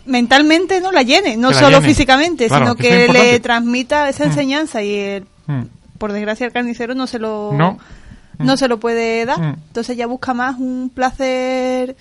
[0.08, 1.88] mentalmente no la llene, no la solo llene.
[1.90, 4.28] físicamente, Claro, sino que le transmita esa Mm.
[4.28, 5.64] enseñanza y el- Mm.
[5.98, 7.78] por desgracia el carnicero no se lo No.
[8.40, 9.40] no se lo puede dar.
[9.40, 9.56] Mm.
[9.68, 11.96] Entonces ella busca más un placer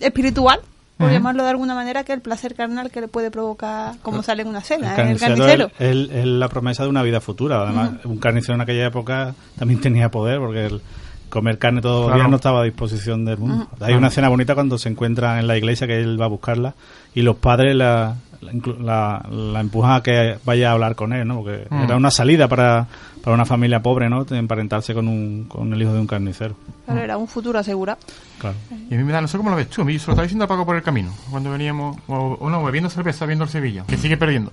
[0.00, 0.60] espiritual,
[0.98, 4.42] por llamarlo de alguna manera, que el placer carnal que le puede provocar, como sale
[4.42, 5.12] en una cena, El ¿eh?
[5.12, 7.60] el carnicero es la promesa de una vida futura.
[7.62, 10.80] Además, un carnicero en aquella época también tenía poder porque el
[11.28, 12.20] comer carne todos los Claro.
[12.20, 13.68] días no estaba a disposición del mundo.
[13.80, 16.74] Hay una escena bonita cuando se encuentran en la iglesia que él va a buscarla
[17.14, 21.26] y los padres la, la, la- la empujan a que vaya a hablar con él,
[21.26, 21.36] ¿no?
[21.42, 21.82] Porque Mm.
[21.82, 22.86] era una salida para,
[23.22, 24.24] para una familia pobre, ¿no?
[24.24, 26.54] De emparentarse con, un, con el hijo de un carnicero.
[26.84, 27.98] Claro, era un futuro asegurado.
[28.38, 28.56] Claro.
[28.90, 30.12] Y a mí me da, no sé cómo lo ves tú, a mí se lo
[30.12, 33.44] estaba diciendo a Paco por el camino, cuando veníamos, o, o no, bebiendo cerveza, viendo
[33.44, 34.52] el Sevilla, que sigue perdiendo.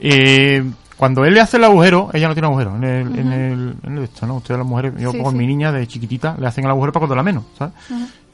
[0.00, 0.64] Eh,
[1.00, 3.96] cuando él le hace el agujero, ella no tiene agujero, en el, en el, en
[3.98, 4.36] el esto, ¿no?
[4.36, 5.38] Ustedes las mujeres, yo Sí, con sí.
[5.38, 7.72] mi niña de chiquitita, le hacen el agujero para cuando la menos, ¿sabes?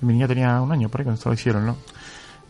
[0.02, 1.76] Y Mi niña tenía un año por ahí cuando se lo hicieron, ¿no?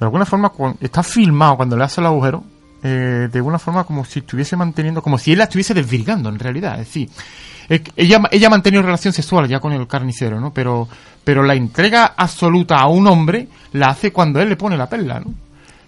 [0.01, 2.43] De alguna forma, cuan- está filmado cuando le hace el agujero,
[2.83, 6.39] eh, de alguna forma como si estuviese manteniendo, como si él la estuviese desvirgando en
[6.39, 7.11] realidad, es decir,
[7.69, 10.53] ella, ella ha mantenido relación sexual ya con el carnicero, ¿no?
[10.53, 10.89] Pero,
[11.25, 15.21] pero la entrega absoluta a un hombre la hace cuando él le pone la perla,
[15.21, 15.35] ¿no?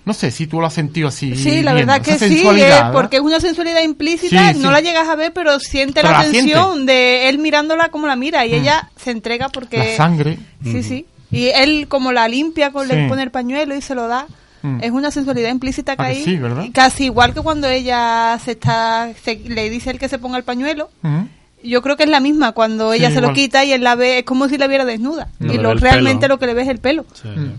[0.09, 1.37] No sé si tú lo has sentido así.
[1.37, 4.61] Sí, la viendo, verdad que esa sí, eh, porque es una sensualidad implícita, Sí, sí.
[4.63, 6.39] no la llegas a ver, pero siente Pero la la siente.
[6.55, 8.55] tensión de él mirándola como la mira y Mm.
[8.55, 9.77] ella se entrega porque...
[9.77, 10.39] La sangre.
[10.65, 11.07] Sí, sí.
[11.31, 12.95] Y él como la limpia, con Sí.
[12.95, 14.27] le pone el pañuelo y se lo da.
[14.63, 14.79] Mm.
[14.83, 16.25] Es una sensualidad implícita que Ah, que hay.
[16.25, 16.41] sí,
[16.73, 20.45] Casi igual que cuando ella se está, se- le dice él que se ponga el
[20.45, 20.89] pañuelo.
[21.05, 21.29] Ujú.
[21.63, 23.95] Yo creo que es la misma cuando Sí, ella se lo quita y él la
[23.95, 25.29] ve, es como si la viera desnuda.
[25.39, 26.35] Y lo, realmente pelo.
[26.35, 27.05] lo que le ve es el pelo.
[27.21, 27.53] Sí, Mm.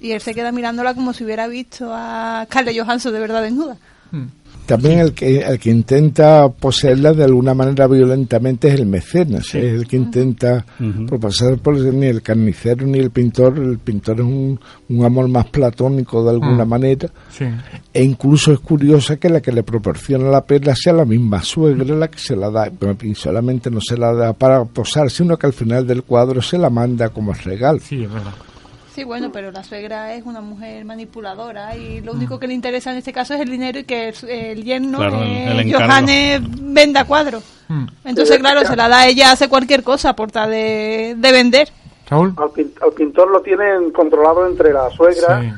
[0.00, 3.76] Y él se queda mirándola como si hubiera visto a Scarlett Johansson de verdad desnuda.
[4.12, 4.24] Mm.
[4.66, 9.54] También el que, el que intenta poseerla de alguna manera violentamente es el mecenas, es
[9.74, 11.06] el que intenta Ujú.
[11.06, 13.58] propasar por ni el carnicero ni el pintor.
[13.58, 16.68] El pintor es un, un amor más platónico de alguna Mm.
[16.68, 17.08] manera.
[17.30, 17.44] Sí.
[17.94, 21.94] E incluso es curioso que la que le proporciona la perla sea la misma suegra
[21.94, 22.68] la que se la da.
[23.02, 26.58] Y solamente no se la da para posar, sino que al final del cuadro se
[26.58, 27.78] la manda como regalo.
[27.78, 28.32] Sí, es verdad.
[28.96, 32.90] Sí, bueno, pero la suegra es una mujer manipuladora y lo único que le interesa
[32.92, 35.86] en este caso es el dinero y que el, el yerno, Claro, el- el encargo.
[35.86, 37.44] Johannes, venda cuadros.
[37.68, 37.86] Hmm.
[38.06, 41.68] Entonces, claro, se la da a ella, hace cualquier cosa por tal de, de vender.
[42.08, 42.32] Raúl.
[42.38, 45.52] Al, pin- al pintor lo tienen controlado entre la suegra Sí.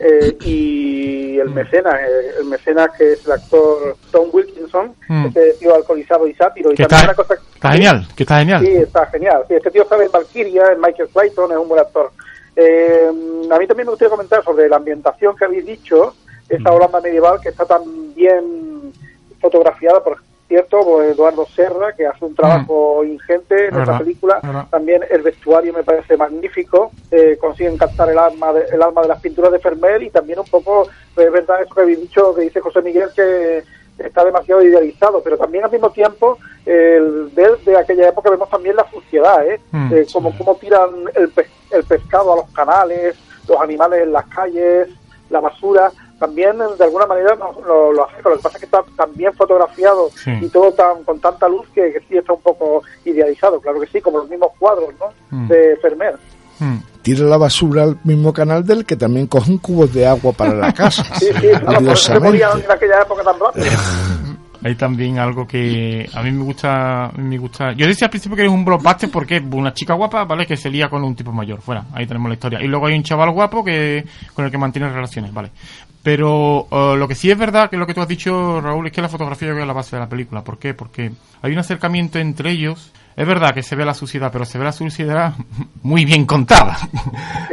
[0.00, 5.26] eh, y el mecenas, eh, el mecenas que es el actor Tom Wilkinson, Mm.
[5.26, 6.72] ese tío alcoholizado y sátiro.
[6.72, 8.66] Y Que también está, una cosa está genial, que está genial.
[8.66, 9.42] Sí, está genial.
[9.46, 12.10] Sí, este tío sabe en Valkyria, en Michael Clayton, es un buen actor.
[12.56, 13.06] Eh,
[13.50, 16.14] a mí también me gustaría comentar sobre la ambientación que habéis dicho,
[16.48, 18.92] esa Holanda medieval que está tan bien
[19.40, 24.40] fotografiada, por cierto, por Eduardo Serra, que hace un trabajo ingente en Es esta película.
[24.42, 24.66] verdad.
[24.68, 29.08] También el vestuario me parece magnífico, eh, consiguen captar el alma, de, el alma de
[29.08, 32.42] las pinturas de Fermer y también un poco, es verdad eso que habéis dicho, que
[32.42, 33.62] dice José Miguel, que
[34.06, 38.76] está demasiado idealizado, pero también al mismo tiempo el ver de aquella época vemos también
[38.76, 39.60] la suciedad, ¿eh?
[39.72, 43.16] Mm, Eh, como cómo tiran el, pe- el pescado a los canales,
[43.48, 44.88] los animales en las calles,
[45.30, 48.60] la basura, también eh, de alguna manera nos- lo, lo hace, lo que pasa es
[48.60, 50.30] que está tan bien fotografiado Sí.
[50.42, 53.86] y todo tan con tanta luz que, que sí está un poco idealizado, claro que
[53.86, 55.06] sí, como los mismos cuadros, ¿no?
[55.30, 55.48] Mm.
[55.48, 56.16] De Fermer.
[56.60, 56.76] Hmm.
[57.02, 60.72] Tira la basura al mismo canal del que también cogen cubos de agua para la
[60.72, 61.04] casa.
[61.18, 62.20] Sí, sí, claro, por eso se Curiosamente.
[62.20, 63.66] morían en aquella época tan rápido.
[64.62, 67.72] Hay también algo que a mí me gusta, a mí me gusta.
[67.72, 70.46] Yo decía al principio que eres un blockbuster porque es una chica guapa, ¿vale?
[70.46, 71.86] Que se lía con un tipo mayor, fuera.
[71.94, 72.60] Ahí tenemos la historia.
[72.62, 75.50] Y luego hay un chaval guapo que con el que mantiene relaciones, ¿vale?
[76.02, 78.92] Pero eh, lo que sí es verdad, que lo que tú has dicho, Raúl, es
[78.92, 80.44] que la fotografía yo creo que es la base de la película.
[80.44, 80.74] ¿Por qué?
[80.74, 82.92] Porque hay un acercamiento entre ellos.
[83.16, 85.34] Es verdad que se ve la suciedad, pero se ve la suciedad
[85.82, 86.76] muy bien contada.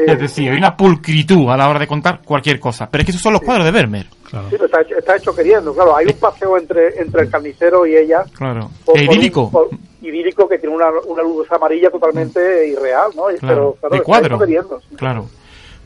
[0.05, 2.87] es decir, hay una pulcritud a la hora de contar cualquier cosa.
[2.89, 4.07] Pero es que esos son los cuadros de Vermeer.
[4.29, 4.47] Claro.
[4.49, 5.95] Sí, pero está hecho, está hecho queriendo, claro.
[5.95, 8.23] Hay un paseo entre, entre el carnicero y ella.
[8.33, 8.69] Claro.
[8.85, 9.51] por- Es por un- idílico.
[9.51, 9.69] por-
[10.01, 13.23] idílico que tiene una, una luz amarilla totalmente irreal, ¿no?
[13.25, 14.35] Claro, pero, claro, de está cuadro.
[14.35, 14.95] hecho queriendo, sí.
[14.95, 15.25] Claro.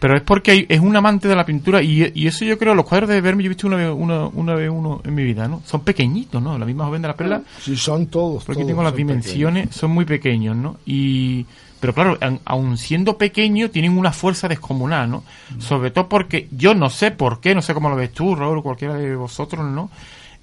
[0.01, 2.85] Pero es porque es un amante de la pintura y, y eso yo creo, los
[2.87, 5.47] cuadros de Vermeer, yo he visto una vez, una, una vez uno en mi vida,
[5.47, 5.61] ¿no?
[5.63, 6.57] Son pequeñitos, ¿no?
[6.57, 8.43] La misma joven de la perla, Sí, son todos.
[8.43, 10.77] porque todos tengo las dimensiones, son muy pequeños, ¿no?
[10.87, 11.45] Y,
[11.79, 15.23] pero claro, aun siendo pequeños, tienen una fuerza descomunal, ¿no?
[15.59, 18.57] Sobre todo porque yo no sé por qué, no sé cómo lo ves tú, Raúl,
[18.57, 19.91] o cualquiera de vosotros, ¿no?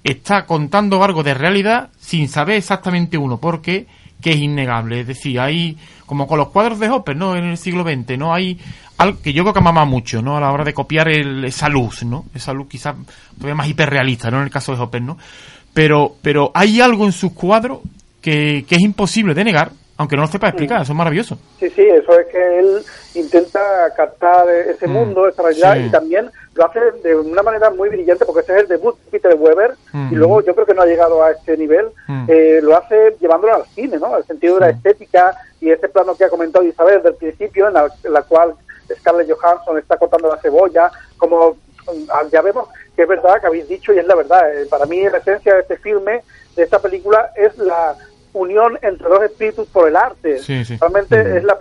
[0.05, 3.87] Está contando algo de realidad sin saber exactamente uno, porque
[4.21, 5.01] que es innegable.
[5.01, 7.35] Es decir, hay, como con los cuadros de Hopper, ¿no?
[7.35, 8.33] En el siglo XX, ¿no?
[8.33, 8.59] Hay
[8.97, 10.35] algo que yo creo que amaba mucho, ¿no?
[10.37, 12.25] A la hora de copiar el- esa luz, ¿no?
[12.35, 12.95] Esa luz quizás
[13.35, 14.37] todavía más hiperrealista, ¿no?
[14.39, 15.17] En el caso de Hopper, ¿no?
[15.73, 17.79] Pero, pero hay algo en sus cuadros
[18.21, 21.39] que, que es imposible de negar, aunque no lo sepa explicar, eso es maravilloso.
[21.59, 22.83] Sí, sí, eso es que él
[23.15, 23.59] intenta
[23.95, 25.83] captar ese Mm, mundo, esa realidad, sí.
[25.87, 26.29] y también
[26.59, 29.75] lo hace de una manera muy brillante, porque este es el debut de Peter Weber,
[29.93, 30.09] Mm.
[30.11, 32.25] y luego yo creo que no ha llegado a este nivel, Mm.
[32.27, 34.15] eh, lo hace llevándolo al cine, ¿no?
[34.17, 37.73] El sentido de la estética y ese plano que ha comentado Isabel del principio, en
[37.75, 38.53] la, en la cual
[38.99, 41.51] Scarlett Johansson está cortando la cebolla, como
[41.87, 44.53] mm, ya vemos que es verdad que habéis dicho y es la verdad.
[44.53, 46.21] eh, para mí, la esencia de este filme,
[46.57, 47.95] de esta película, es la
[48.33, 50.39] unión entre dos espíritus por el arte.
[50.39, 50.77] Sí, sí.
[50.79, 51.57] Realmente es la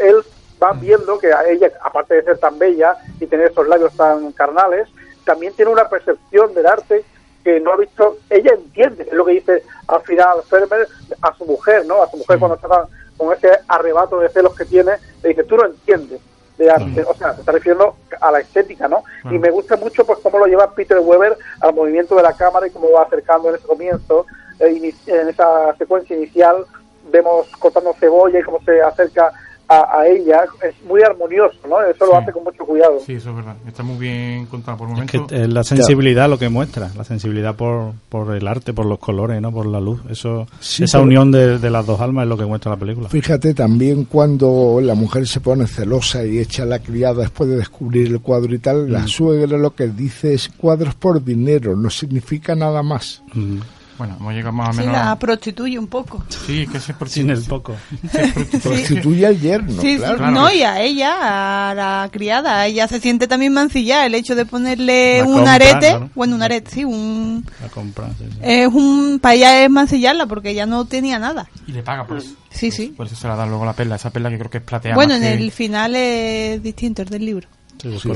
[0.00, 0.16] él
[0.62, 4.32] va viendo que a ella, aparte de ser tan bella y tener esos labios tan
[4.32, 4.88] carnales,
[5.24, 7.04] también tiene una percepción del arte
[7.44, 10.86] que no ha visto, ella entiende, es lo que dice al final Ferber
[11.22, 12.02] a su mujer, ¿no?
[12.02, 14.92] A su mujer cuando está con ese arrebato de celos que tiene,
[15.22, 16.20] le dice, tú no entiendes
[16.56, 19.04] de arte, o sea, se está refiriendo a la estética, ¿no?
[19.30, 22.66] Y me gusta mucho pues cómo lo lleva Peter Weber al movimiento de la cámara
[22.66, 24.26] y cómo va acercando en ese comienzo,
[24.58, 26.66] eh, en esa secuencia inicial,
[27.10, 29.32] vemos cortando cebolla y cómo se acerca
[29.68, 31.80] a, a ella, es muy armonioso, ¿no?
[31.82, 32.18] Eso lo Sí.
[32.22, 32.98] hace con mucho cuidado.
[33.04, 33.56] Sí, eso es verdad.
[33.66, 35.26] Está muy bien contado por Es momentos.
[35.28, 38.98] que es la sensibilidad lo que muestra, la sensibilidad por, por el arte, por los
[38.98, 40.00] colores, no por la luz.
[40.08, 42.78] Eso, Sí, esa pero- unión de, de las dos almas es lo que muestra la
[42.78, 43.08] película.
[43.08, 47.56] Fíjate también cuando la mujer se pone celosa y echa a la criada después de
[47.56, 51.90] descubrir el cuadro y tal, la suegra lo que dice es cuadros por dinero, no
[51.90, 53.22] significa nada más.
[53.34, 53.58] Mm.
[53.98, 54.94] Bueno, hemos llegado más o Sí, menos.
[54.94, 56.24] la prostituye un poco.
[56.46, 57.74] Sí, que se por Sin el poco.
[58.62, 60.12] Prostituye al yerno, sí, claro.
[60.14, 60.18] sí.
[60.18, 60.32] Claro.
[60.32, 64.46] No, y a ella, a la criada, ella se siente también mancillada el hecho de
[64.46, 66.10] ponerle La un compra, arete, claro.
[66.14, 67.44] bueno, un arete, sí, un...
[67.60, 68.38] La compra, sí, sí.
[68.42, 69.18] Es un...
[69.20, 71.48] Para ella es mancillarla porque ella no tenía nada.
[71.66, 72.30] Y le paga por eso.
[72.50, 72.94] Sí, sí.
[72.96, 73.96] Por eso se la da luego la perla.
[73.96, 74.94] Esa perla que creo que es plateada.
[74.94, 77.48] Bueno, en que- el final es distinto, el del libro.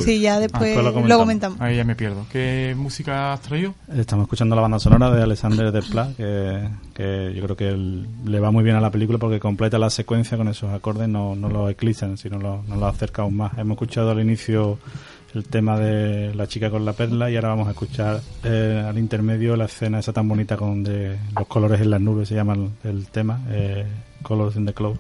[0.05, 1.61] Sí, ya después después lo lo comentamos.
[1.61, 2.27] Ahí ya me pierdo.
[2.33, 3.75] ¿Qué música has traído?
[3.95, 7.71] Estamos escuchando la banda sonora de Alexander Desplat, que, que yo creo que
[8.25, 11.35] le va muy bien a la película porque completa la secuencia con esos acordes, no,
[11.37, 13.57] no los eclipsan, sino lo- nos lo acerca aún más.
[13.59, 14.79] Hemos escuchado al inicio
[15.35, 18.99] el tema de la chica con la perla y ahora vamos a escuchar eh, al
[18.99, 22.53] intermedio la escena esa tan bonita con de los colores en las nubes, se llama
[22.55, 23.87] el, el tema, eh,
[24.23, 24.97] Colors in the Cloud.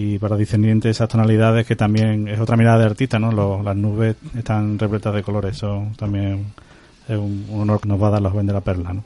[0.00, 3.32] Y para discernir esas tonalidades que también es otra mirada de artista, ¿no?
[3.32, 6.44] Los- las nubes están repletas de colores, eso también
[7.08, 9.02] es un, honor que nos va a dar la joven de la perla, ¿no?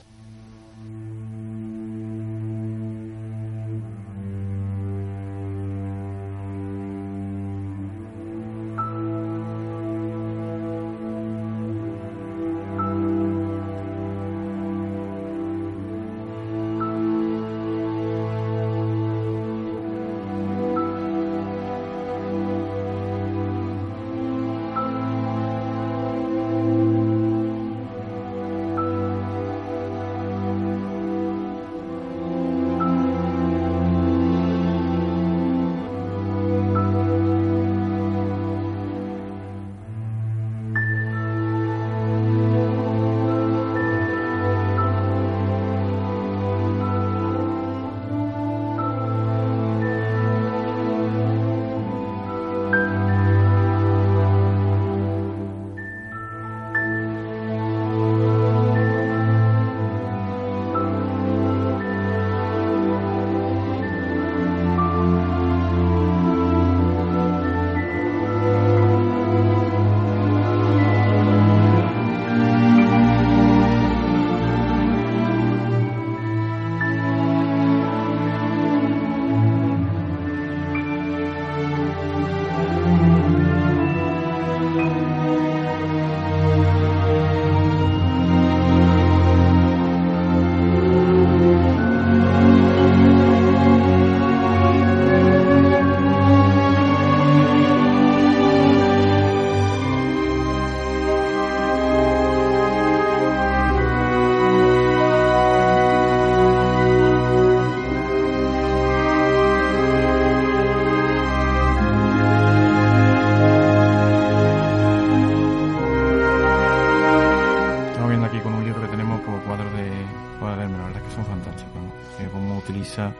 [120.42, 122.24] Juan Verme, la verdad es que son fantásticos, ¿no?
[122.24, 123.12] Eh, cómo utiliza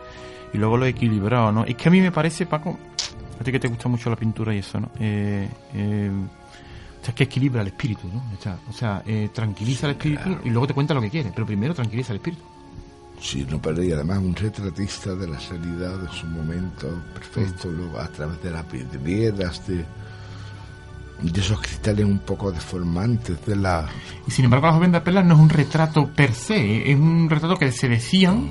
[0.53, 1.65] y luego lo equilibrado, ¿no?
[1.65, 2.79] Es que a mí me parece, Paco,
[3.41, 4.91] a ti que te gusta mucho la pintura y eso, ¿no?
[4.99, 8.23] Eh, eh, o sea, es que equilibra el espíritu, ¿no?
[8.69, 11.75] O sea, eh, tranquiliza el espíritu y luego te cuenta lo que quiere, pero primero
[11.75, 12.43] tranquiliza el espíritu.
[13.21, 17.99] Sí, no, pero y además un retratista de la seriedad de su momento perfecto, luego
[17.99, 19.85] a través de las vidrieras, de,
[21.23, 23.89] de esos cristales un poco deformantes, de la...
[24.27, 27.29] Y sin embargo, la joven de perlas no es un retrato per se, es un
[27.31, 28.51] retrato que se decían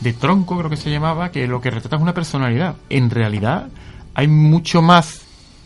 [0.00, 2.76] de tronco, creo que se llamaba, que lo que retrata es una personalidad.
[2.90, 3.68] En realidad,
[4.14, 5.22] hay mucho más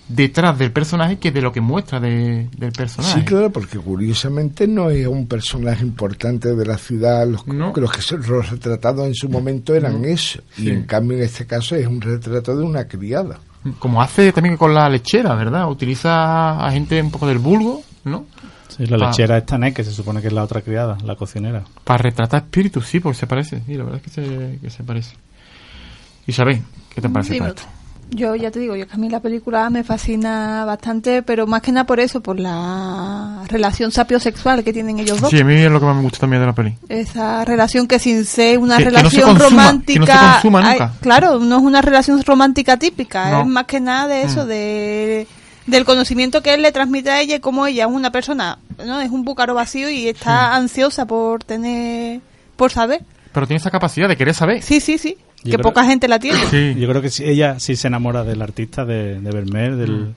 [0.09, 3.19] detrás del personaje que de lo que muestra de- del personaje.
[3.21, 7.73] Sí, claro, porque curiosamente no es un personaje importante de la ciudad, los, No.
[7.75, 10.71] que los que los retratados en su momento eran eso, y Sí.
[10.71, 13.39] en cambio en este caso es un retrato de una criada.
[13.79, 15.69] Como hace también con la lechera, ¿verdad?
[15.71, 18.25] Utiliza a gente un poco del vulgo, ¿no?
[18.69, 21.17] Sí, la Pa- lechera es Tané, que se supone que es la otra criada, la
[21.17, 21.63] cocinera.
[21.85, 23.63] Para retratar espíritus, sí, porque se parece.
[23.67, 25.17] Sí, la verdad es que se, que se parece.
[26.27, 26.63] Isabel,
[26.95, 27.69] ¿qué te parece Dime todo esto?
[28.11, 31.61] Yo ya te digo, yo que a mí la película me fascina bastante, pero más
[31.61, 35.31] que nada por eso, por la relación sapiosexual que tienen ellos dos.
[35.31, 36.75] Sí, a mí es lo que más me gusta también de la peli.
[36.89, 39.93] Esa relación que sin ser una Que- que no se relación consuma, romántica.
[39.93, 40.93] que no se consuma ay, nunca.
[41.01, 43.41] claro, no es una relación romántica típica, No.
[43.43, 44.49] es más que nada de eso, Mm.
[44.49, 45.27] de
[45.67, 49.01] del conocimiento que él le transmite a ella y cómo ella es una persona, ¿no?
[49.01, 52.23] Es un búcaro vacío y está ansiosa por tener,
[52.57, 53.03] por saber.
[53.35, 54.63] Pero tiene esa capacidad de querer saber.
[54.63, 56.39] Sí, sí, sí, Yo que creo- poca gente la tiene.
[56.47, 56.75] Sí.
[56.79, 60.15] Yo creo que sí, ella sí se enamora del artista, de, de Vermeer, del,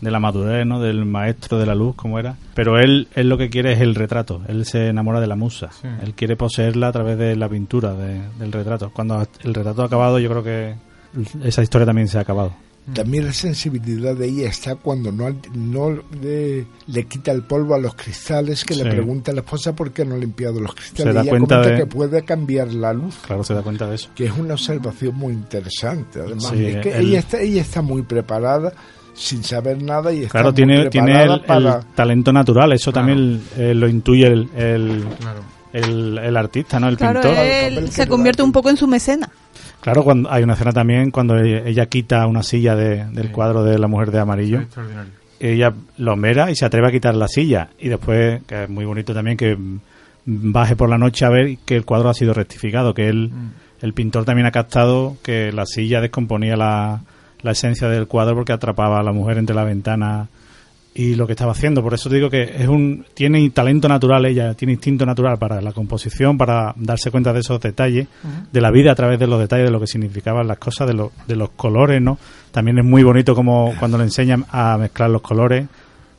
[0.00, 0.80] de la madurez, ¿no?
[0.80, 2.36] del maestro de la luz, como era.
[2.54, 4.42] Pero él, él lo que quiere es el retrato.
[4.48, 5.70] Él se enamora de la musa.
[5.72, 5.88] Sí.
[6.02, 8.90] Él quiere poseerla a través de la pintura, de- del retrato.
[8.90, 10.74] Cuando el retrato ha acabado, yo creo que
[11.44, 12.52] esa historia también se ha acabado.
[12.94, 17.78] También la sensibilidad de ella está cuando no, no le, le quita el polvo a
[17.78, 18.84] los cristales, que Sí.
[18.84, 21.12] le pregunta a la esposa por qué no ha limpiado los cristales.
[21.12, 23.16] Se da y ella cuenta comenta de- que puede cambiar la luz.
[23.26, 24.08] Claro, se da cuenta de eso.
[24.14, 26.20] que es una observación muy interesante.
[26.20, 28.72] Además, Sí, es que el- ella, está, ella está muy preparada
[29.14, 31.78] sin saber nada y está Claro, muy tiene, tiene el, para...
[31.78, 32.72] el talento natural.
[32.72, 33.06] Eso Claro.
[33.08, 35.40] también eh, lo intuye el, el, Claro.
[35.72, 36.88] el- el artista, ¿no?
[36.88, 37.38] El Claro, pintor.
[37.44, 39.28] él se convierte un poco en su mecena.
[39.86, 43.32] Claro, cuando hay una escena también cuando ella, ella quita una silla de- del Sí.
[43.32, 44.60] cuadro de la mujer de amarillo.
[44.60, 45.12] Extraordinario.
[45.38, 48.84] ella lo mira y se atreve a quitar la silla y después que es muy
[48.86, 49.56] bonito también que
[50.24, 53.50] baje por la noche a ver que el cuadro ha sido rectificado que él Mm.
[53.82, 57.02] el pintor también ha captado que la silla descomponía la,
[57.42, 60.26] la esencia del cuadro porque atrapaba a la mujer entre la ventana
[60.98, 61.82] y lo que estaba haciendo.
[61.82, 65.72] Por eso digo que es un tiene talento natural ella, tiene instinto natural para la
[65.72, 68.08] composición, para darse cuenta de esos detalles,
[68.50, 70.94] de la vida a través de los detalles, de lo que significaban las cosas, de,
[70.94, 72.16] lo- de los colores, ¿no?
[72.50, 75.66] También es muy bonito como cuando le enseñan a mezclar los colores,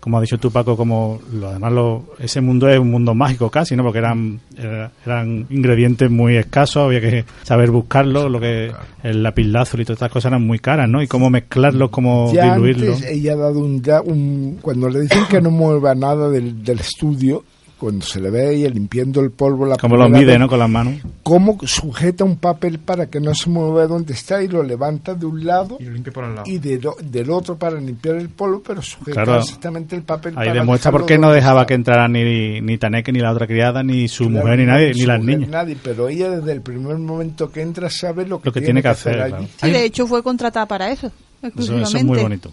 [0.08, 3.50] como ha dicho tú Paco, como lo, además lo, ese mundo es un mundo mágico
[3.52, 3.84] casi, ¿no?
[3.84, 8.72] Porque eran era- eran ingredientes muy escasos, había que saber buscarlos, lo que
[9.04, 11.02] el lapislázuli y todas estas cosas eran muy caras, ¿no?
[11.04, 12.96] Y cómo mezclarlos, cómo Ya diluirlos.
[13.02, 16.64] antes ella ha dado un, ya un- Cuando le dicen que no mueva nada del,
[16.64, 17.44] del estudio,
[17.80, 20.48] cuando se le ve limpiando el polvo, la Como lo mide, vez, ¿no?
[20.48, 20.96] Con las manos.
[21.24, 25.14] cómo sujeta un papel para que no se mueva de donde está y lo levanta
[25.14, 26.44] de un lado Y lo limpio por al lado.
[26.50, 29.42] y de del otro para limpiar el polvo, pero sujeta Claro.
[29.42, 30.34] exactamente el papel.
[30.38, 33.46] Ahí para demuestra por qué no dejaba que entrara ni, ni Taneke, ni la otra
[33.48, 35.50] criada, ni su Claro, mujer, ni nadie, ni las mujer, niñas.
[35.52, 38.82] Nadie, pero ella desde el primer momento que entra sabe lo que, Lo que tiene
[38.82, 39.32] que hacer, allí.
[39.34, 39.48] claro.
[39.62, 41.12] Sí, de hecho fue contratada para eso,
[41.58, 42.52] eso es muy bonito.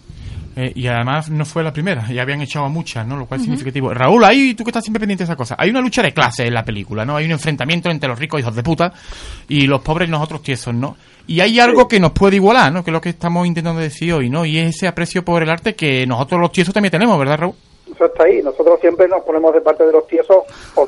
[0.57, 3.17] Eh, y además no fue la primera, ya habían echado a muchas, ¿no?
[3.17, 3.93] Lo cual es significativo.
[3.93, 5.55] Raúl, ahí tú que estás siempre pendiente de esa cosa.
[5.57, 7.17] Hay una lucha de clases en la película, ¿no?
[7.17, 8.93] Hay un enfrentamiento entre los ricos hijos de puta
[9.49, 10.95] y los pobres y nosotros tiesos, ¿no?
[11.27, 12.83] Y hay algo que nos puede igualar, ¿no?
[12.83, 14.45] Que es lo que estamos intentando decir hoy, ¿no?
[14.45, 17.55] Y es ese aprecio por el arte que nosotros los tiesos también tenemos, ¿verdad, Raúl?
[17.93, 18.41] Eso está ahí.
[18.41, 20.43] Nosotros siempre nos ponemos de parte de los tiesos
[20.73, 20.87] por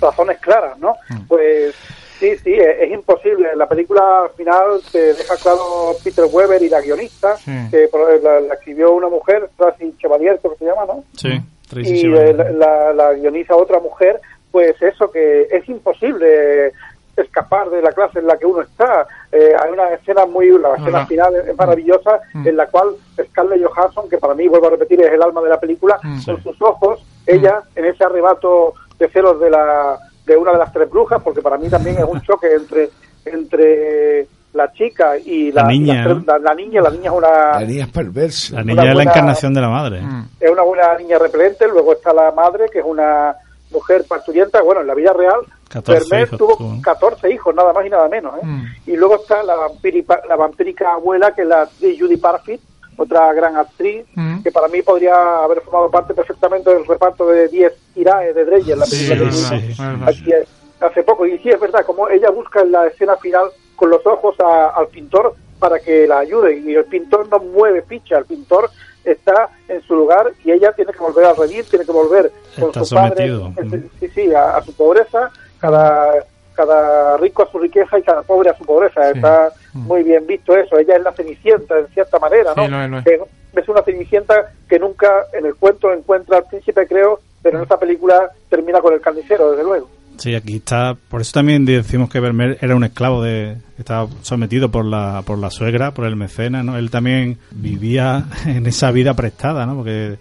[0.00, 0.94] razones claras, ¿no?
[1.26, 1.74] Pues
[2.18, 3.54] sí, sí, es, es imposible.
[3.56, 7.52] La película al final te deja claro Peter Weber y la guionista, Sí.
[7.70, 11.04] que por- la, la escribió una mujer, Tracy Chevalier, creo que se llama, ¿no?
[11.16, 11.30] Sí,
[11.68, 16.72] Tracy y eh, la, la- guioniza otra mujer, pues eso, que es imposible
[17.16, 19.06] escapar de la clase en la que uno está.
[19.32, 21.06] Eh, hay una escena muy, la escena Ajá.
[21.06, 22.46] final es maravillosa, Mm.
[22.48, 22.90] en la cual
[23.30, 26.24] Scarlett Johansson, que para mí, vuelvo a repetir, es el alma de la película, Mm.
[26.24, 29.98] con sus ojos, ella, en ese arrebato de celos de la
[30.28, 32.90] de una de las tres brujas, porque para mí también es un choque entre
[33.24, 36.32] entre la chica y la, La niña, y las tres- ¿no?
[36.32, 37.28] la, la niña, la niña es una
[37.60, 38.54] La niña es perversa.
[38.56, 40.00] La niña es la encarnación de la madre.
[40.00, 40.28] Mm.
[40.40, 43.34] es una buena niña repelente, luego está la madre, que es una
[43.70, 46.80] mujer parturienta, bueno, en la vida real, 14 Vermeer hijos tuvo ¿no?
[46.82, 48.46] 14 hijos, nada más y nada menos, ¿eh?
[48.46, 48.64] Mm.
[48.86, 52.60] Y luego está la, vampiripa- la vampírica abuela, que es la actriz Judy Parfitt,
[52.98, 54.42] otra gran actriz, Mm.
[54.42, 58.76] que para mí podría haber formado parte perfectamente del reparto de 10 Irae de Dreyer,
[58.76, 60.44] la Sí, película aquí, eh,
[60.80, 61.24] hace poco.
[61.26, 63.46] Y sí, es verdad, como ella busca en la escena final
[63.76, 67.82] con los ojos a- al pintor para que la ayude, y el pintor no mueve
[67.82, 68.68] ficha, el pintor
[69.04, 72.68] está en su lugar y ella tiene que volver a redil, tiene que volver con
[72.68, 73.76] Está su padre, sometido.
[73.78, 75.30] eh, sí, sí, a, a su pobreza,
[75.60, 76.24] cada,
[76.58, 79.00] cada rico a su riqueza y cada pobre a su pobreza.
[79.12, 79.18] Sí.
[79.18, 79.86] Está Mm.
[79.86, 80.76] muy bien visto eso.
[80.78, 82.64] Ella es la cenicienta, en cierta manera, ¿no?
[82.64, 83.04] Sí, lo es.
[83.04, 83.20] Que
[83.60, 84.34] es una cenicienta
[84.68, 88.92] que nunca en el cuento encuentra al príncipe, creo, pero en esta película termina con
[88.94, 89.88] el carnicero, desde luego.
[90.16, 90.96] Sí, aquí está.
[91.08, 93.56] Por eso también decimos que Vermeer era un esclavo de.
[93.78, 96.76] Estaba sometido por la, por la suegra, por el mecenas, ¿no?
[96.76, 99.76] Él también vivía en esa vida prestada, ¿no?
[99.76, 100.16] Porque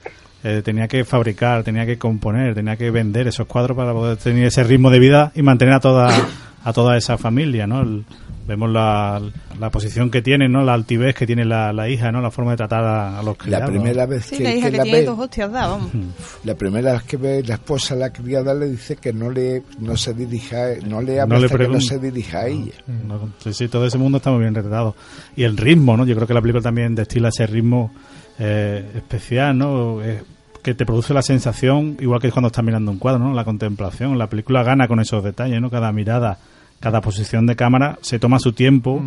[0.49, 4.45] eh, tenía que fabricar, tenía que componer, tenía que vender esos cuadros para poder tener
[4.45, 6.09] ese ritmo de vida y mantener a toda,
[6.63, 7.81] a toda esa familia, ¿no?
[7.81, 8.05] El-
[8.47, 9.21] vemos la,
[9.59, 10.63] la posición que tiene, ¿no?
[10.63, 12.21] La altivez que tiene la, la hija, ¿no?
[12.21, 13.69] La forma de tratar a, a los La criados.
[13.71, 15.91] primera vez Sí, que, la hija que que la tiene ve, dos hostias da, vamos.
[16.45, 19.63] la primera vez que ve la esposa a la criada le dice que no le
[19.79, 22.71] no se dirija, no le habla No hasta que no se dirija a ella.
[23.05, 24.95] No, sí, sí, todo ese mundo está muy bien retratado.
[25.35, 26.05] Y el ritmo, ¿no?
[26.05, 27.91] Yo creo que la película también destila ese ritmo
[28.39, 30.01] eh, especial, ¿no?
[30.01, 30.23] Eh,
[30.67, 33.33] que te produce la sensación, igual que cuando estás mirando un cuadro, ¿no?
[33.33, 34.17] La contemplación.
[34.17, 35.69] La película gana con esos detalles, ¿no?
[35.69, 36.39] Cada mirada,
[36.81, 39.01] cada posición de cámara se toma su tiempo,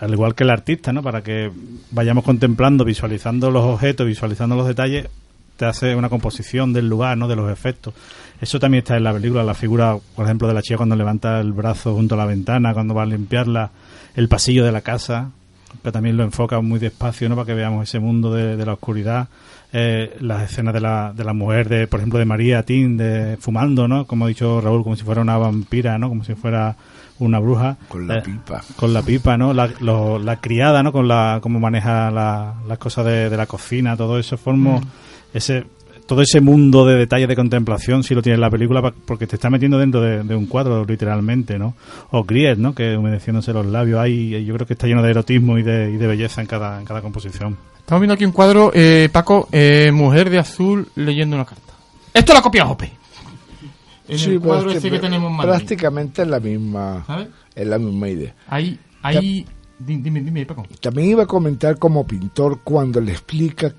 [0.00, 1.02] al igual que el artista, ¿no?
[1.02, 1.52] Para que
[1.90, 5.08] vayamos contemplando, visualizando los objetos, visualizando los detalles,
[5.58, 7.28] te hace una composición del lugar, ¿no?
[7.28, 7.92] De los efectos.
[8.40, 11.38] Eso también está en la película, la figura, por ejemplo, de la chica cuando levanta
[11.38, 13.72] el brazo junto a la ventana, cuando va a limpiarla,
[14.16, 15.32] el pasillo de la casa,
[15.82, 17.34] que también lo enfoca muy despacio, ¿no?
[17.34, 19.28] Para que veamos ese mundo de, de la oscuridad.
[19.72, 23.36] Eh, las escenas de la, de la mujer, de, por ejemplo, de María Tin, de
[23.38, 24.06] fumando, ¿no?
[24.06, 26.08] Como ha dicho Raúl, como si fuera una vampira, ¿no?
[26.08, 26.74] Como si fuera
[27.18, 27.76] una bruja.
[27.88, 28.62] Con la Eh, pipa.
[28.76, 29.52] con la pipa, ¿no?
[29.52, 30.90] La, lo- la criada, ¿no?
[30.90, 34.80] Con la cómo maneja la- las cosas de, de la cocina, todo eso forma
[35.34, 35.64] ese
[36.06, 39.36] todo ese mundo de detalles de contemplación si lo tiene en la película porque te
[39.36, 41.74] está metiendo dentro de, de un cuadro literalmente, ¿no?
[42.12, 42.74] O Griet, ¿no?
[42.74, 45.98] Que humedeciéndose los labios ahí, yo creo que está lleno de erotismo y de, y
[45.98, 47.58] de belleza en cada, en cada composición.
[47.88, 51.72] Estamos viendo aquí un cuadro, eh, Paco, eh, mujer de azul leyendo una carta.
[52.12, 52.92] Esto lo ha copiado Jope.
[54.08, 55.52] En Sí, el cuadro es ese que tenemos en Madrid.
[55.52, 57.28] prácticamente es la misma ¿Sabes?
[57.54, 58.34] es la misma idea.
[58.48, 59.46] Ahí, ahí...
[59.78, 60.66] di- Dime, dime, Paco.
[60.82, 63.72] También iba a comentar como pintor cuando le explica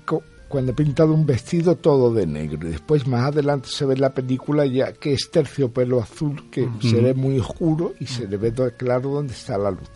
[0.48, 4.00] cuando ha pintado un vestido todo de negro y después más adelante se ve en
[4.00, 8.38] la película ya que es terciopelo azul que se ve muy oscuro y se le
[8.38, 9.88] ve do- claro dónde está la luz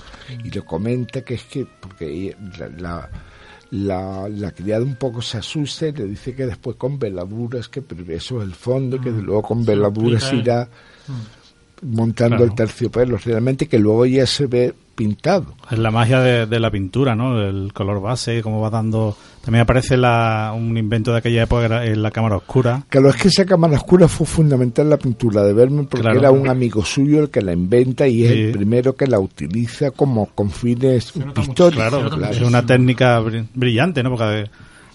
[0.44, 3.10] y le comenta que es que porque la, la-
[3.74, 7.82] la, la criada un poco se asusta y le dice que después con veladuras, que
[8.08, 10.68] eso es el fondo, que luego con veladuras irá
[11.82, 12.50] montando Claro.
[12.50, 15.54] el terciopelo, realmente que luego ya se ve pintado.
[15.70, 17.40] Es la magia de, de la pintura, ¿no?
[17.42, 19.16] El color base, cómo va dando...
[19.44, 22.82] También aparece la, un invento de aquella época, era en la cámara oscura.
[22.88, 26.18] Claro, es que esa cámara oscura fue fundamental en la pintura de Vermeer porque Claro.
[26.18, 28.40] era un amigo suyo el que la inventa y es Sí.
[28.40, 31.74] el primero que la utiliza como con fines pictóricos.
[31.74, 32.32] Claro, claro.
[32.32, 34.10] es una técnica bri- brillante, ¿no?
[34.16, 34.48] Porque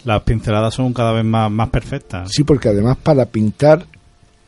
[0.06, 2.32] las pinceladas son cada vez más, más perfectas.
[2.32, 3.86] Sí, porque además para pintar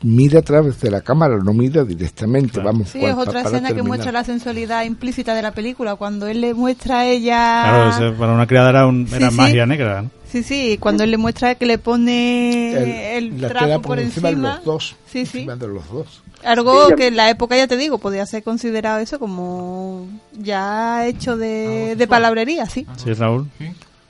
[0.02, 2.52] mira a través de la cámara, no mira directamente.
[2.52, 2.66] Claro.
[2.72, 6.26] Vamos, Sí, cual- es otra escena que muestra la sensualidad implícita de la película, cuando
[6.26, 7.90] él le muestra a ella...
[7.98, 9.36] Claro, para una criada era, un, Sí, era sí.
[9.36, 10.10] magia negra, ¿no?
[10.28, 14.30] Sí, sí, cuando él le muestra que le pone el, la trapo tela por encima
[14.30, 14.96] de los dos.
[15.06, 15.38] Sí, sí.
[15.40, 16.22] encima de los dos.
[16.42, 21.36] Algo que en la época, ya te digo, podía ser considerado eso como ya hecho
[21.36, 22.86] de, de palabrería, sí.
[22.96, 23.46] Sí, Raúl.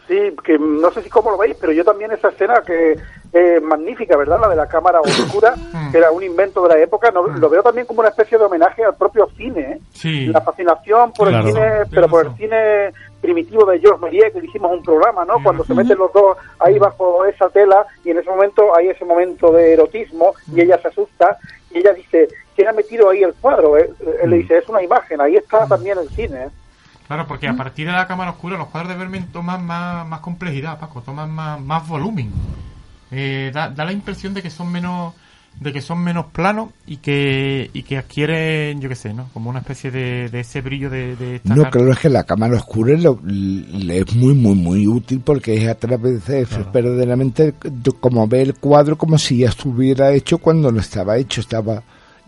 [0.08, 2.96] Sí, que no sé si cómo lo veis, pero yo también esa escena que
[3.32, 4.38] es magnífica, ¿verdad?
[4.40, 5.54] La de la cámara oscura,
[5.92, 8.44] que era un invento de la época, no- lo veo también como una especie de
[8.44, 9.60] homenaje al propio cine.
[9.60, 9.80] ¿eh?
[9.92, 10.26] Sí.
[10.26, 11.46] La fascinación por Claro.
[11.48, 15.34] el cine, pero por el cine primitivo de Georges Méliès, que hicimos un programa, ¿no?
[15.42, 19.04] Cuando se meten los dos ahí bajo esa tela y en ese momento hay ese
[19.04, 21.38] momento de erotismo y ella se asusta
[21.70, 23.78] y ella dice, ¿quién ha metido ahí el cuadro?
[23.78, 23.90] eh?
[24.22, 26.44] Él le dice, es una imagen, ahí está también el cine.
[26.46, 26.48] ¿eh?
[27.06, 30.20] Claro, porque a partir de la cámara oscura los cuadros de Vermeer toman más, más
[30.20, 32.32] complejidad, Paco, toman más, más volumen.
[33.12, 35.14] Eh, da, da la impresión de que son menos
[35.60, 39.28] de que son menos planos y que y que adquieren, yo qué sé, ¿no?
[39.34, 41.70] Como una especie de, de ese brillo de, de esta No, cara.
[41.72, 45.68] claro, es que la cámara oscura lo- le es muy, muy, muy útil porque es
[45.68, 50.12] a través de eso, es verdaderamente de- como ve el cuadro como si ya estuviera
[50.14, 51.82] hecho cuando no estaba hecho, estaba...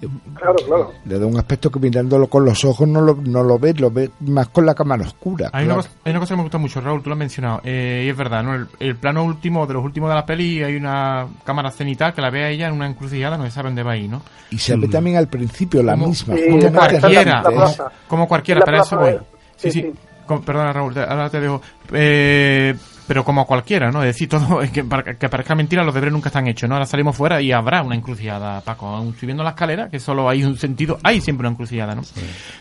[0.05, 0.93] eh, Claro, claro.
[1.05, 3.91] Le da un aspecto que mirándolo con los ojos no lo, no lo ves, lo
[3.91, 5.51] ves más con la cámara oscura.
[5.53, 7.61] Hay, una cosa, hay una cosa que me gusta mucho, Raúl, tú lo has mencionado,
[7.65, 8.55] eh, y es verdad, ¿no?
[8.55, 12.21] El, el plano último, de los últimos de la peli, hay una cámara cenital que
[12.23, 14.23] la ve a ella en una encrucijada, no se sabe dónde va ahí, ¿no?
[14.51, 16.35] Y se ve también al principio la Como- misma.
[16.37, 19.11] Sí, como la- cualquiera, la como cualquiera, La para eso voy.
[19.11, 19.19] de-
[19.57, 19.93] Sí, sí, sí, sí.
[20.27, 21.61] Com- perdona Raúl, te- ahora te dejo.
[21.93, 22.75] Eh,
[23.07, 24.03] pero como cualquiera, ¿no?
[24.03, 26.75] Es decir, todo, es que, para que parezca mentira, los deberes nunca están hechos, ¿no?
[26.75, 28.87] Ahora salimos fuera y habrá una encrucijada, Paco.
[28.87, 32.03] Aún subiendo la escalera, que solo hay un sentido, hay siempre una encrucijada, ¿no?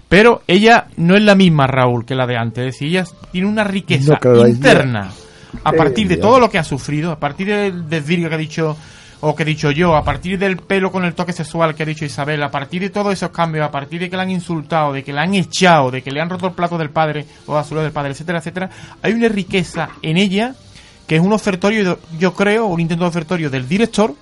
[0.10, 2.66] Pero ella no es la misma, Raúl, que la de antes.
[2.68, 5.10] Es decir, ella tiene una riqueza No, interna.
[5.64, 8.40] A Sí, partir de todo lo que ha sufrido, a partir del desvirgo que ha
[8.40, 8.76] dicho
[9.26, 11.86] o que he dicho yo, a partir del pelo con el toque sexual que ha
[11.86, 14.92] dicho Isabel, a partir de todos esos cambios, a partir de que la han insultado,
[14.92, 17.56] de que la han echado, de que le han roto el plato del padre o
[17.56, 18.70] la del padre, etcétera, etcétera,
[19.02, 20.56] hay una riqueza en ella
[21.08, 24.14] que es un ofertorio, yo creo, un intento de ofertorio del director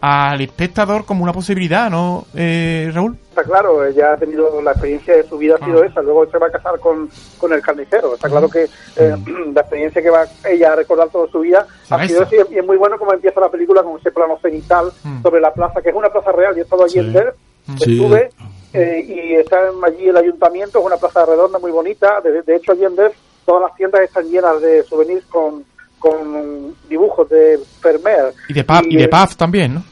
[0.00, 3.16] al espectador como una posibilidad, ¿no, eh, Raúl?
[3.30, 5.86] Está claro, ella ha tenido la experiencia de su vida ha sido Ah.
[5.86, 8.14] esa, luego se va a casar con, con el carnicero.
[8.14, 9.16] Está claro que eh,
[9.54, 12.34] la experiencia que va ella a recordar toda su vida ha sido esa.
[12.36, 15.22] esa y es muy bueno como empieza la película con ese plano cenital Mm.
[15.22, 16.54] sobre la plaza, que es una plaza real.
[16.54, 16.98] Yo he estado allí Sí.
[17.00, 17.34] en Ver,
[17.78, 17.92] Sí.
[17.92, 18.30] estuve
[18.72, 22.20] eh, y está allí el ayuntamiento, es una plaza redonda muy bonita.
[22.20, 23.12] De, de hecho, allí en Ver
[23.46, 25.64] todas las tiendas están llenas de souvenirs con,
[25.98, 28.32] con dibujos de Vermeer.
[28.48, 29.82] Y de Puff, y de Puff también, ¿no?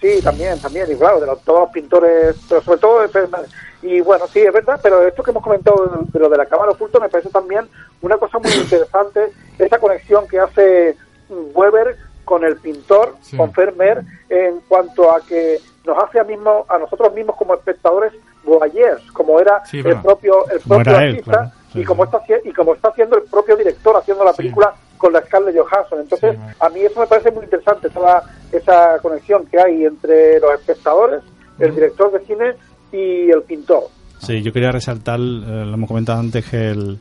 [0.00, 3.50] Sí, también, también, y claro, de los- todos los pintores, pero sobre todo de Fernández.
[3.82, 6.72] Y bueno, sí, es verdad, pero esto que hemos comentado de, lo de la cámara
[6.72, 7.66] oculta me parece también
[8.02, 10.96] una cosa muy interesante, esa conexión que hace
[11.28, 13.36] Weber con el pintor, Sí.
[13.36, 18.12] con Vermeer, en cuanto a que nos hace a, mismo, a nosotros mismos como espectadores
[18.44, 21.50] voyeurs, como era Sí, el propio, el propio él, artista, claro.
[21.72, 25.12] Sí, y, como está, y como está haciendo el propio director haciendo la película con
[25.12, 26.00] la Scarlett Johansson.
[26.00, 28.22] Entonces, Sí, a mí eso me parece muy interesante, toda
[28.52, 31.22] esa conexión que hay entre los espectadores,
[31.58, 32.54] el director de cine
[32.92, 33.84] y el pintor.
[34.18, 36.98] Sí, yo quería resaltar, eh, lo hemos comentado antes, que el,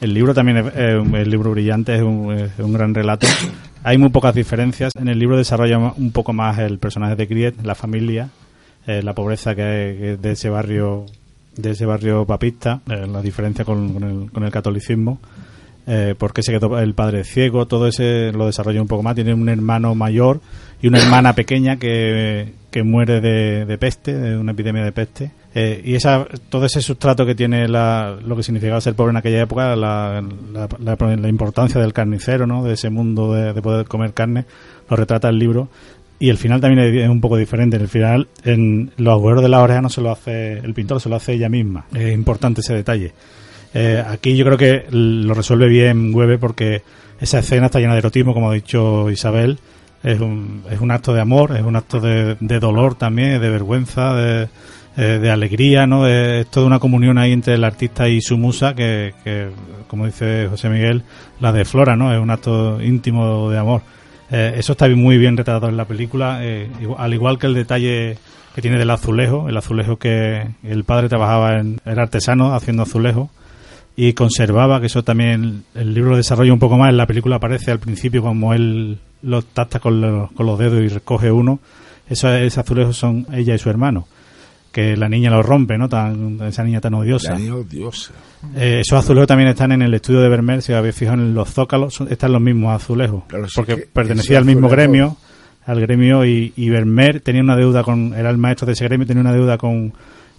[0.00, 3.26] el libro también es, eh, el libro brillante, es un, es un gran relato.
[3.84, 4.92] Hay muy pocas diferencias.
[4.96, 8.30] En el libro desarrolla un poco más el personaje de Griet, la familia,
[8.86, 11.06] eh, la pobreza que que es de ese barrio
[11.56, 15.18] de ese barrio papista, la diferencia con, con el, con el catolicismo.
[15.88, 19.14] Eh, por se quedó el padre ciego, todo ese lo desarrolla un poco más.
[19.14, 20.40] Tiene un hermano mayor
[20.82, 25.30] y una hermana pequeña que, que muere de, de peste, de una epidemia de peste.
[25.54, 29.16] Eh, y esa, todo ese sustrato que tiene la, lo que significaba ser pobre en
[29.16, 30.22] aquella época, la,
[30.52, 32.62] la, la- importancia del carnicero, ¿no?
[32.64, 34.44] de ese mundo de, de poder comer carne,
[34.90, 35.68] lo retrata el libro.
[36.18, 37.76] Y el final también es es un poco diferente.
[37.76, 41.00] En el final, en los agujeros de la oreja no se lo hace el pintor,
[41.00, 41.86] se lo hace ella misma.
[41.94, 43.12] Es importante ese detalle.
[43.78, 46.80] Eh, aquí yo creo que lo resuelve bien Weber porque
[47.20, 49.58] esa escena está llena de erotismo, como ha dicho Isabel.
[50.02, 53.50] Es un, es un acto de amor, es un acto de, de dolor también, de
[53.50, 54.14] vergüenza.
[54.14, 54.48] De,
[54.98, 56.06] eh, alegría, ¿no?
[56.06, 59.50] Es toda una comunión ahí entre el artista y su musa que, que,
[59.88, 61.02] como dice José Miguel,
[61.38, 62.14] la de Flora, ¿no?
[62.14, 63.82] Es un acto íntimo de amor.
[64.30, 68.16] Eh, eso está muy bien retratado en la película, eh, al igual que el detalle
[68.54, 73.28] que tiene del azulejo, el azulejo que el padre trabajaba en, era artesano haciendo azulejo
[73.96, 77.36] y conservaba, que eso también el libro lo desarrolla un poco más, en la película
[77.36, 81.58] aparece al principio como él lo tasta con los, con los dedos y recoge uno,
[82.08, 84.06] esos, esos azulejos son ella y su hermano
[84.70, 85.88] que la niña lo rompe, ¿no?
[85.88, 87.32] Tan, esa niña tan odiosa.
[87.32, 88.12] La niña odiosa.
[88.54, 91.48] Eh, esos azulejos también están en el estudio de Vermeer, si habéis fijado en los
[91.48, 93.24] zócalos, son- están los mismos azulejos.
[93.26, 95.16] Claro, porque que pertenecía al mismo azulejo- gremio,
[95.64, 99.06] al gremio, y, y Vermeer tenía una deuda con, era el maestro de ese gremio,
[99.06, 99.94] tenía una deuda con,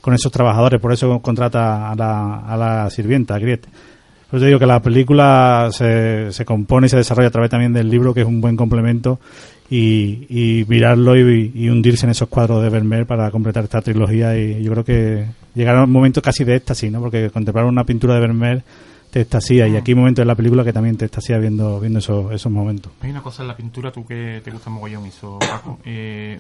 [0.08, 3.68] con esos trabajadores, por eso contrata a la, a la sirvienta, a Griet.
[4.30, 7.74] Por eso digo que la película se, se compone y se desarrolla a través también
[7.74, 9.20] del libro, que es un buen complemento,
[9.70, 14.38] y, y mirarlo y, hundirse en esos cuadros de Vermeer para completar esta trilogía.
[14.38, 17.02] Y yo creo que llegará un momento casi de éxtasis, ¿no?
[17.02, 18.64] Porque contemplar una pintura de Vermeer
[19.18, 21.98] te extasía, y aquí hay momentos en la película que también te extasía viendo, viendo
[22.00, 22.92] esos, esos momentos.
[23.02, 25.80] Hay una cosa en la pintura, tú que te gusta mogollón eso, Paco.
[25.90, 26.40] Eh,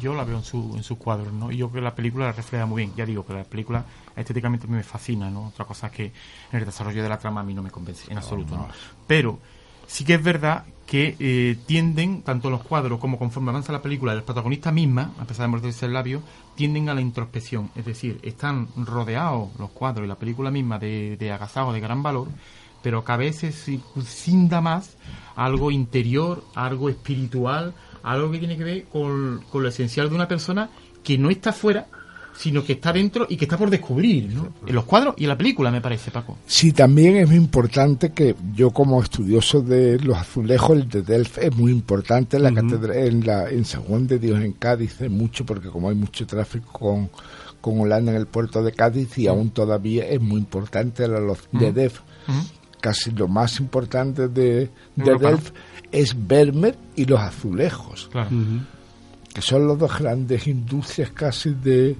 [0.00, 1.52] yo la veo en, su, en sus cuadros, ¿no?
[1.52, 2.94] Y yo creo que la película la refleja muy bien.
[2.96, 3.84] Ya digo que la película
[4.16, 5.48] estéticamente me fascina, ¿no?
[5.48, 8.10] Otra cosa es que en el desarrollo de la trama a mí no me convence
[8.10, 8.68] en absoluto, ¿no?
[9.06, 9.38] Pero
[9.86, 14.12] sí que es verdad que eh, tienden, tanto los cuadros como conforme avanza la película,
[14.12, 16.22] el protagonista misma, a pesar de morderse el labio,
[16.54, 17.70] tienden a la introspección.
[17.74, 22.28] Es decir, están rodeados los cuadros y la película misma de, de de gran valor,
[22.82, 24.96] pero que a veces circunda más
[25.34, 27.74] algo interior, algo espiritual,
[28.04, 30.70] algo que tiene que ver con, con lo esencial de una persona
[31.02, 31.88] que no está fuera,
[32.38, 34.52] sino que está dentro y que está por descubrir, ¿no?
[34.66, 36.36] En los cuadros y en la película, me parece, Paco.
[36.46, 41.38] Sí, también es muy importante que yo como estudioso de los azulejos, el de Delft
[41.38, 45.00] es muy importante en la catedral, en la en San Juan de Dios en Cádiz,
[45.00, 47.10] es mucho porque como hay mucho tráfico con,
[47.60, 51.20] con Holanda en el puerto de Cádiz y aún todavía es muy importante la
[51.52, 52.00] de Delft.
[52.80, 54.70] Casi lo más importante de.
[54.94, 55.52] Delft
[55.90, 58.28] es Vermeer y los azulejos, Claro.
[59.32, 61.96] que son las dos grandes industrias casi de,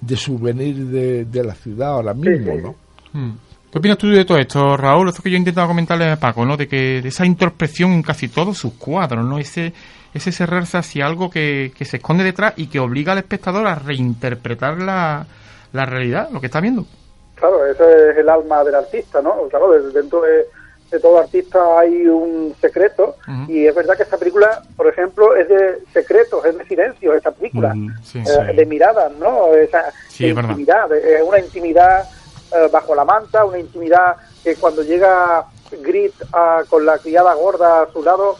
[0.00, 2.74] de souvenir de, de la ciudad ahora mismo, ¿no?
[3.12, 3.32] Mm.
[3.70, 5.08] ¿Qué opinas tú de todo esto, Raúl?
[5.10, 6.56] Esto que yo he intentado comentarle a Paco, ¿no?
[6.56, 9.38] De que de esa introspección en casi todos sus cuadros, ¿no?
[9.38, 9.74] Ese,
[10.14, 13.74] ese cerrarse hacia algo que, que se esconde detrás y que obliga al espectador a
[13.74, 15.26] reinterpretar la,
[15.72, 16.86] la realidad, lo que está viendo.
[17.34, 19.34] Claro, ese es el alma del artista, ¿no?
[19.50, 20.46] Claro, de- dentro de,
[20.90, 23.16] de todo artista hay un secreto
[23.46, 27.30] y es verdad que esta película, por ejemplo, es de secretos, es de silencio, esta
[27.30, 28.56] película, sí, eh, sí.
[28.56, 29.54] de miradas, ¿no?
[29.54, 32.08] Esa Sí, de es intimidad, es una intimidad
[32.52, 35.44] eh, bajo la manta, una intimidad que cuando llega
[35.82, 38.36] Grit ah, con la criada gorda a su lado,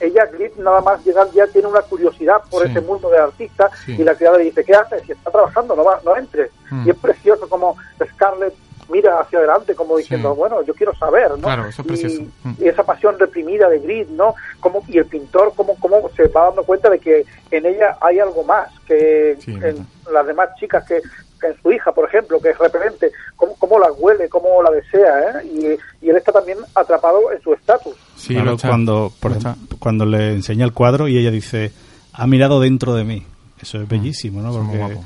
[0.00, 4.02] ella, Grit, nada más llegar ya tiene una curiosidad por ese mundo del artista y
[4.02, 5.02] la criada le dice, ¿qué haces?
[5.04, 6.50] Si está trabajando, no, va, no entres.
[6.84, 7.76] Y es precioso como
[8.14, 8.54] Scarlett
[8.88, 10.38] mira hacia adelante como diciendo, Sí.
[10.38, 11.38] bueno, yo quiero saber, ¿no?
[11.38, 12.16] Claro, eso es precioso.
[12.22, 12.54] Y, Mm.
[12.60, 14.34] y esa pasión reprimida de Grit, ¿no?
[14.60, 18.18] Como, y el pintor, cómo, cómo se va dando cuenta de que en ella hay
[18.18, 19.82] algo más que Sí, en verdad.
[20.12, 21.00] las demás chicas que,
[21.40, 24.70] que en su hija, por ejemplo, que es repelente, cómo, cómo la huele, cómo la
[24.70, 25.78] desea, ¿eh?
[26.00, 27.94] Y, y él está también atrapado en su estatus.
[28.16, 29.32] Sí, Claro, cuando, por
[29.78, 31.70] cuando le enseña el cuadro y ella dice,
[32.12, 33.24] ha mirado dentro de mí.
[33.60, 34.52] Eso es bellísimo, ¿no?
[34.52, 34.96] Porque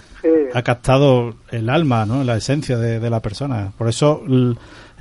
[0.54, 2.22] ha captado el alma, ¿no?
[2.24, 3.72] La esencia de, de la persona.
[3.76, 4.22] Por eso,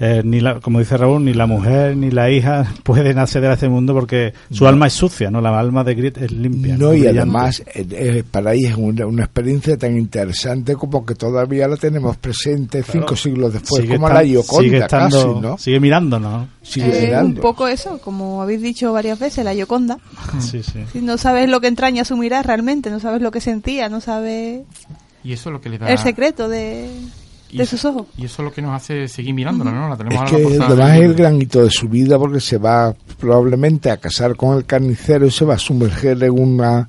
[0.04, 3.54] eh, ni la, como dice Raúl, ni la mujer ni la hija pueden acceder a
[3.54, 5.42] ese mundo porque su alma es sucia, ¿no?
[5.42, 6.76] La alma de Grit es limpia.
[6.76, 7.20] No, y brillante.
[7.20, 11.78] además eh, eh, para ella es una, una experiencia tan interesante como que todavía la
[11.78, 15.58] tenemos presente cinco siglos después, Sigue como la Gioconda sigue estando, casi, ¿no?
[15.60, 16.48] Sigue mirándonos.
[16.64, 17.42] Sigue Eh, un mirando.
[17.42, 20.00] poco eso, como habéis dicho varias veces, la Yoconda.
[20.40, 20.80] Sí, sí.
[20.94, 24.02] Si no sabes lo que entraña su mirar realmente, no sabes lo que sentía, no
[24.02, 24.62] sabes
[25.24, 25.90] Y eso es lo que le da...
[25.92, 26.90] el secreto de,
[27.58, 28.08] de sus ojos.
[28.18, 29.90] Y eso es lo que nos hace seguir mirándola, ¿no?
[29.90, 32.94] La tenemos Es que además es el gran hito de su vida porque se va
[33.20, 36.88] probablemente a casar con el carnicero y se va a sumerger en una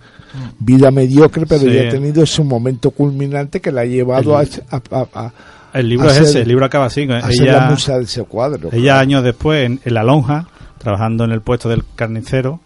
[0.58, 1.72] vida mediocre, pero Sí.
[1.74, 5.32] ya ha tenido ese momento culminante que la ha llevado a, El- a- a- a-
[5.78, 7.02] El libro a es ser- ese, el libro acaba así.
[7.10, 8.70] a ser Ella, la musa de ese cuadro.
[8.72, 10.46] ella años después, en, en la lonja,
[10.78, 12.60] trabajando en el puesto del carnicero,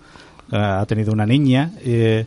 [0.52, 2.26] eh, ha tenido una niña eh,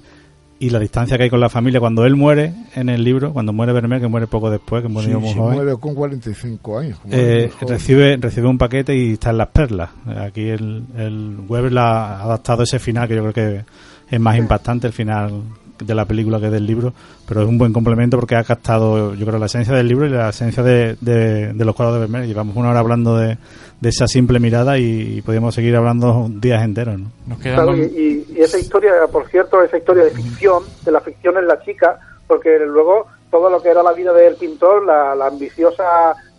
[0.59, 3.53] y la distancia que hay con la familia cuando él muere en el libro, cuando
[3.53, 6.79] muere Vermeer, que muere poco después, que muere Sí, muy sí, joven, muere con 45
[6.79, 6.99] años.
[7.09, 9.89] eh, recibe recibe un paquete y está en las perlas.
[10.21, 13.65] Aquí el, el Weber la ha adaptado ese final que yo creo que
[14.09, 15.43] es más impactante el final
[15.79, 16.93] de la película que del libro,
[17.27, 20.09] pero es un buen complemento porque ha captado, yo creo, la esencia del libro y
[20.09, 22.25] la esencia de, de- de los cuadros de Vermeer.
[22.27, 23.37] Llevamos una hora hablando de,
[23.79, 26.99] de esa simple mirada y, podríamos seguir hablando días enteros.
[26.99, 27.11] ¿no?
[27.27, 30.99] Nos quedan Claro, y, y esa historia, por cierto, esa historia de ficción, de la
[31.01, 35.15] ficción en la chica, porque luego todo lo que era la vida del pintor, la,
[35.15, 35.83] la ambiciosa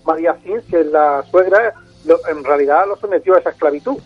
[0.04, 1.72] María Cins, que es la suegra,
[2.04, 3.96] lo- en realidad lo sometió a esa esclavitud.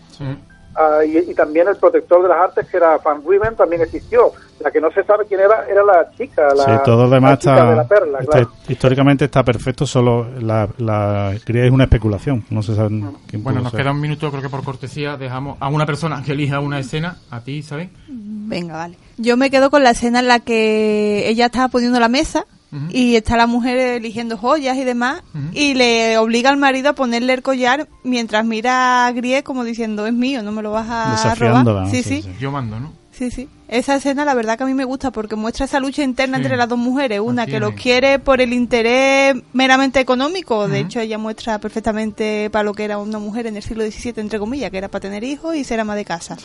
[0.77, 4.33] Ah, y, y también el protector de las artes, que era Van Ruiven, también existió.
[4.61, 7.39] La que no se sabe quién era, era la chica, la, sí, todo la demás
[7.39, 8.51] chica está, de la perla, está- claro.
[8.69, 12.45] históricamente está perfecto, solo la, la cría es una especulación.
[12.49, 13.81] No se sabe quién Bueno, nos ser.
[13.81, 17.17] queda un minuto, creo que por cortesía dejamos a una persona que elija una escena,
[17.31, 17.89] a ti, ¿sabes?
[18.07, 18.97] Venga, vale.
[19.17, 22.45] Yo me quedo con la escena en la que ella está poniendo la mesa
[22.89, 25.21] y está la mujer eligiendo joyas y demás
[25.53, 30.05] y le obliga al marido a ponerle el collar mientras mira a Grie como diciendo
[30.07, 31.91] es mío, no me lo vas a Desafiándola, robar.
[31.95, 32.35] Sí, sí, sí, sí.
[32.39, 32.91] Yo mando, ¿no?
[33.17, 33.47] Sí, sí.
[33.67, 36.43] Esa escena la verdad que a mí me gusta porque muestra esa lucha interna Sí.
[36.43, 40.81] entre las dos mujeres, una Así que lo quiere por el interés meramente económico, de
[40.81, 44.37] hecho ella muestra perfectamente para lo que era una mujer en el siglo XVII entre
[44.37, 46.37] comillas, que era para tener hijos y ser ama de casa.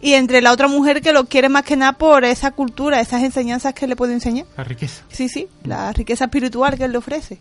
[0.00, 3.22] Y entre la otra mujer que lo quiere más que nada por esa cultura, esas
[3.22, 4.46] enseñanzas que le puede enseñar.
[4.56, 5.02] La riqueza.
[5.10, 7.38] Sí, sí, la riqueza espiritual que él le ofrece.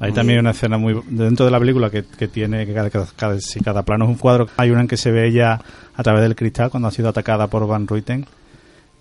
[0.00, 3.40] Hay también una escena muy dentro de la película que, que tiene que cada, cada-
[3.40, 4.46] si cada plano es un cuadro.
[4.56, 5.60] Hay una en que se ve ella
[5.96, 8.24] a través del cristal cuando ha sido atacada por Van Ruiten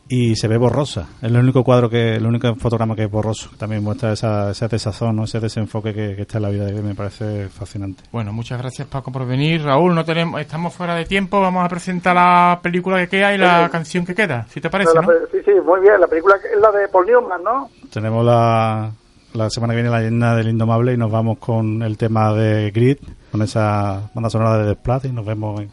[0.09, 1.01] y se ve borrosa.
[1.21, 3.49] Es el único cuadro que, el único fotograma que es borroso.
[3.57, 5.25] También muestra esa, ese desazón, ¿no?
[5.25, 6.83] ese desenfoque que, que está en la vida de Gris.
[6.83, 8.03] Me parece fascinante.
[8.11, 9.61] Bueno, muchas gracias Paco por venir.
[9.63, 11.41] Raúl, no tenemos, estamos fuera de tiempo.
[11.41, 13.71] Vamos a presentar la película que queda y la Sí.
[13.71, 15.07] canción que queda, si te parece, La ¿no?
[15.31, 15.99] Sí, sí, muy bien.
[15.99, 17.69] La película es la de Paul Newman, ¿no?
[17.91, 18.89] Tenemos la,
[19.37, 22.71] la semana que viene la leyenda del Indomable y nos vamos con el tema de
[22.71, 22.97] Grid,
[23.31, 25.69] con esa banda sonora de Desplate y nos vemos en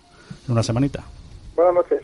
[0.48, 1.02] una semanita.
[1.56, 2.03] Buenas noches.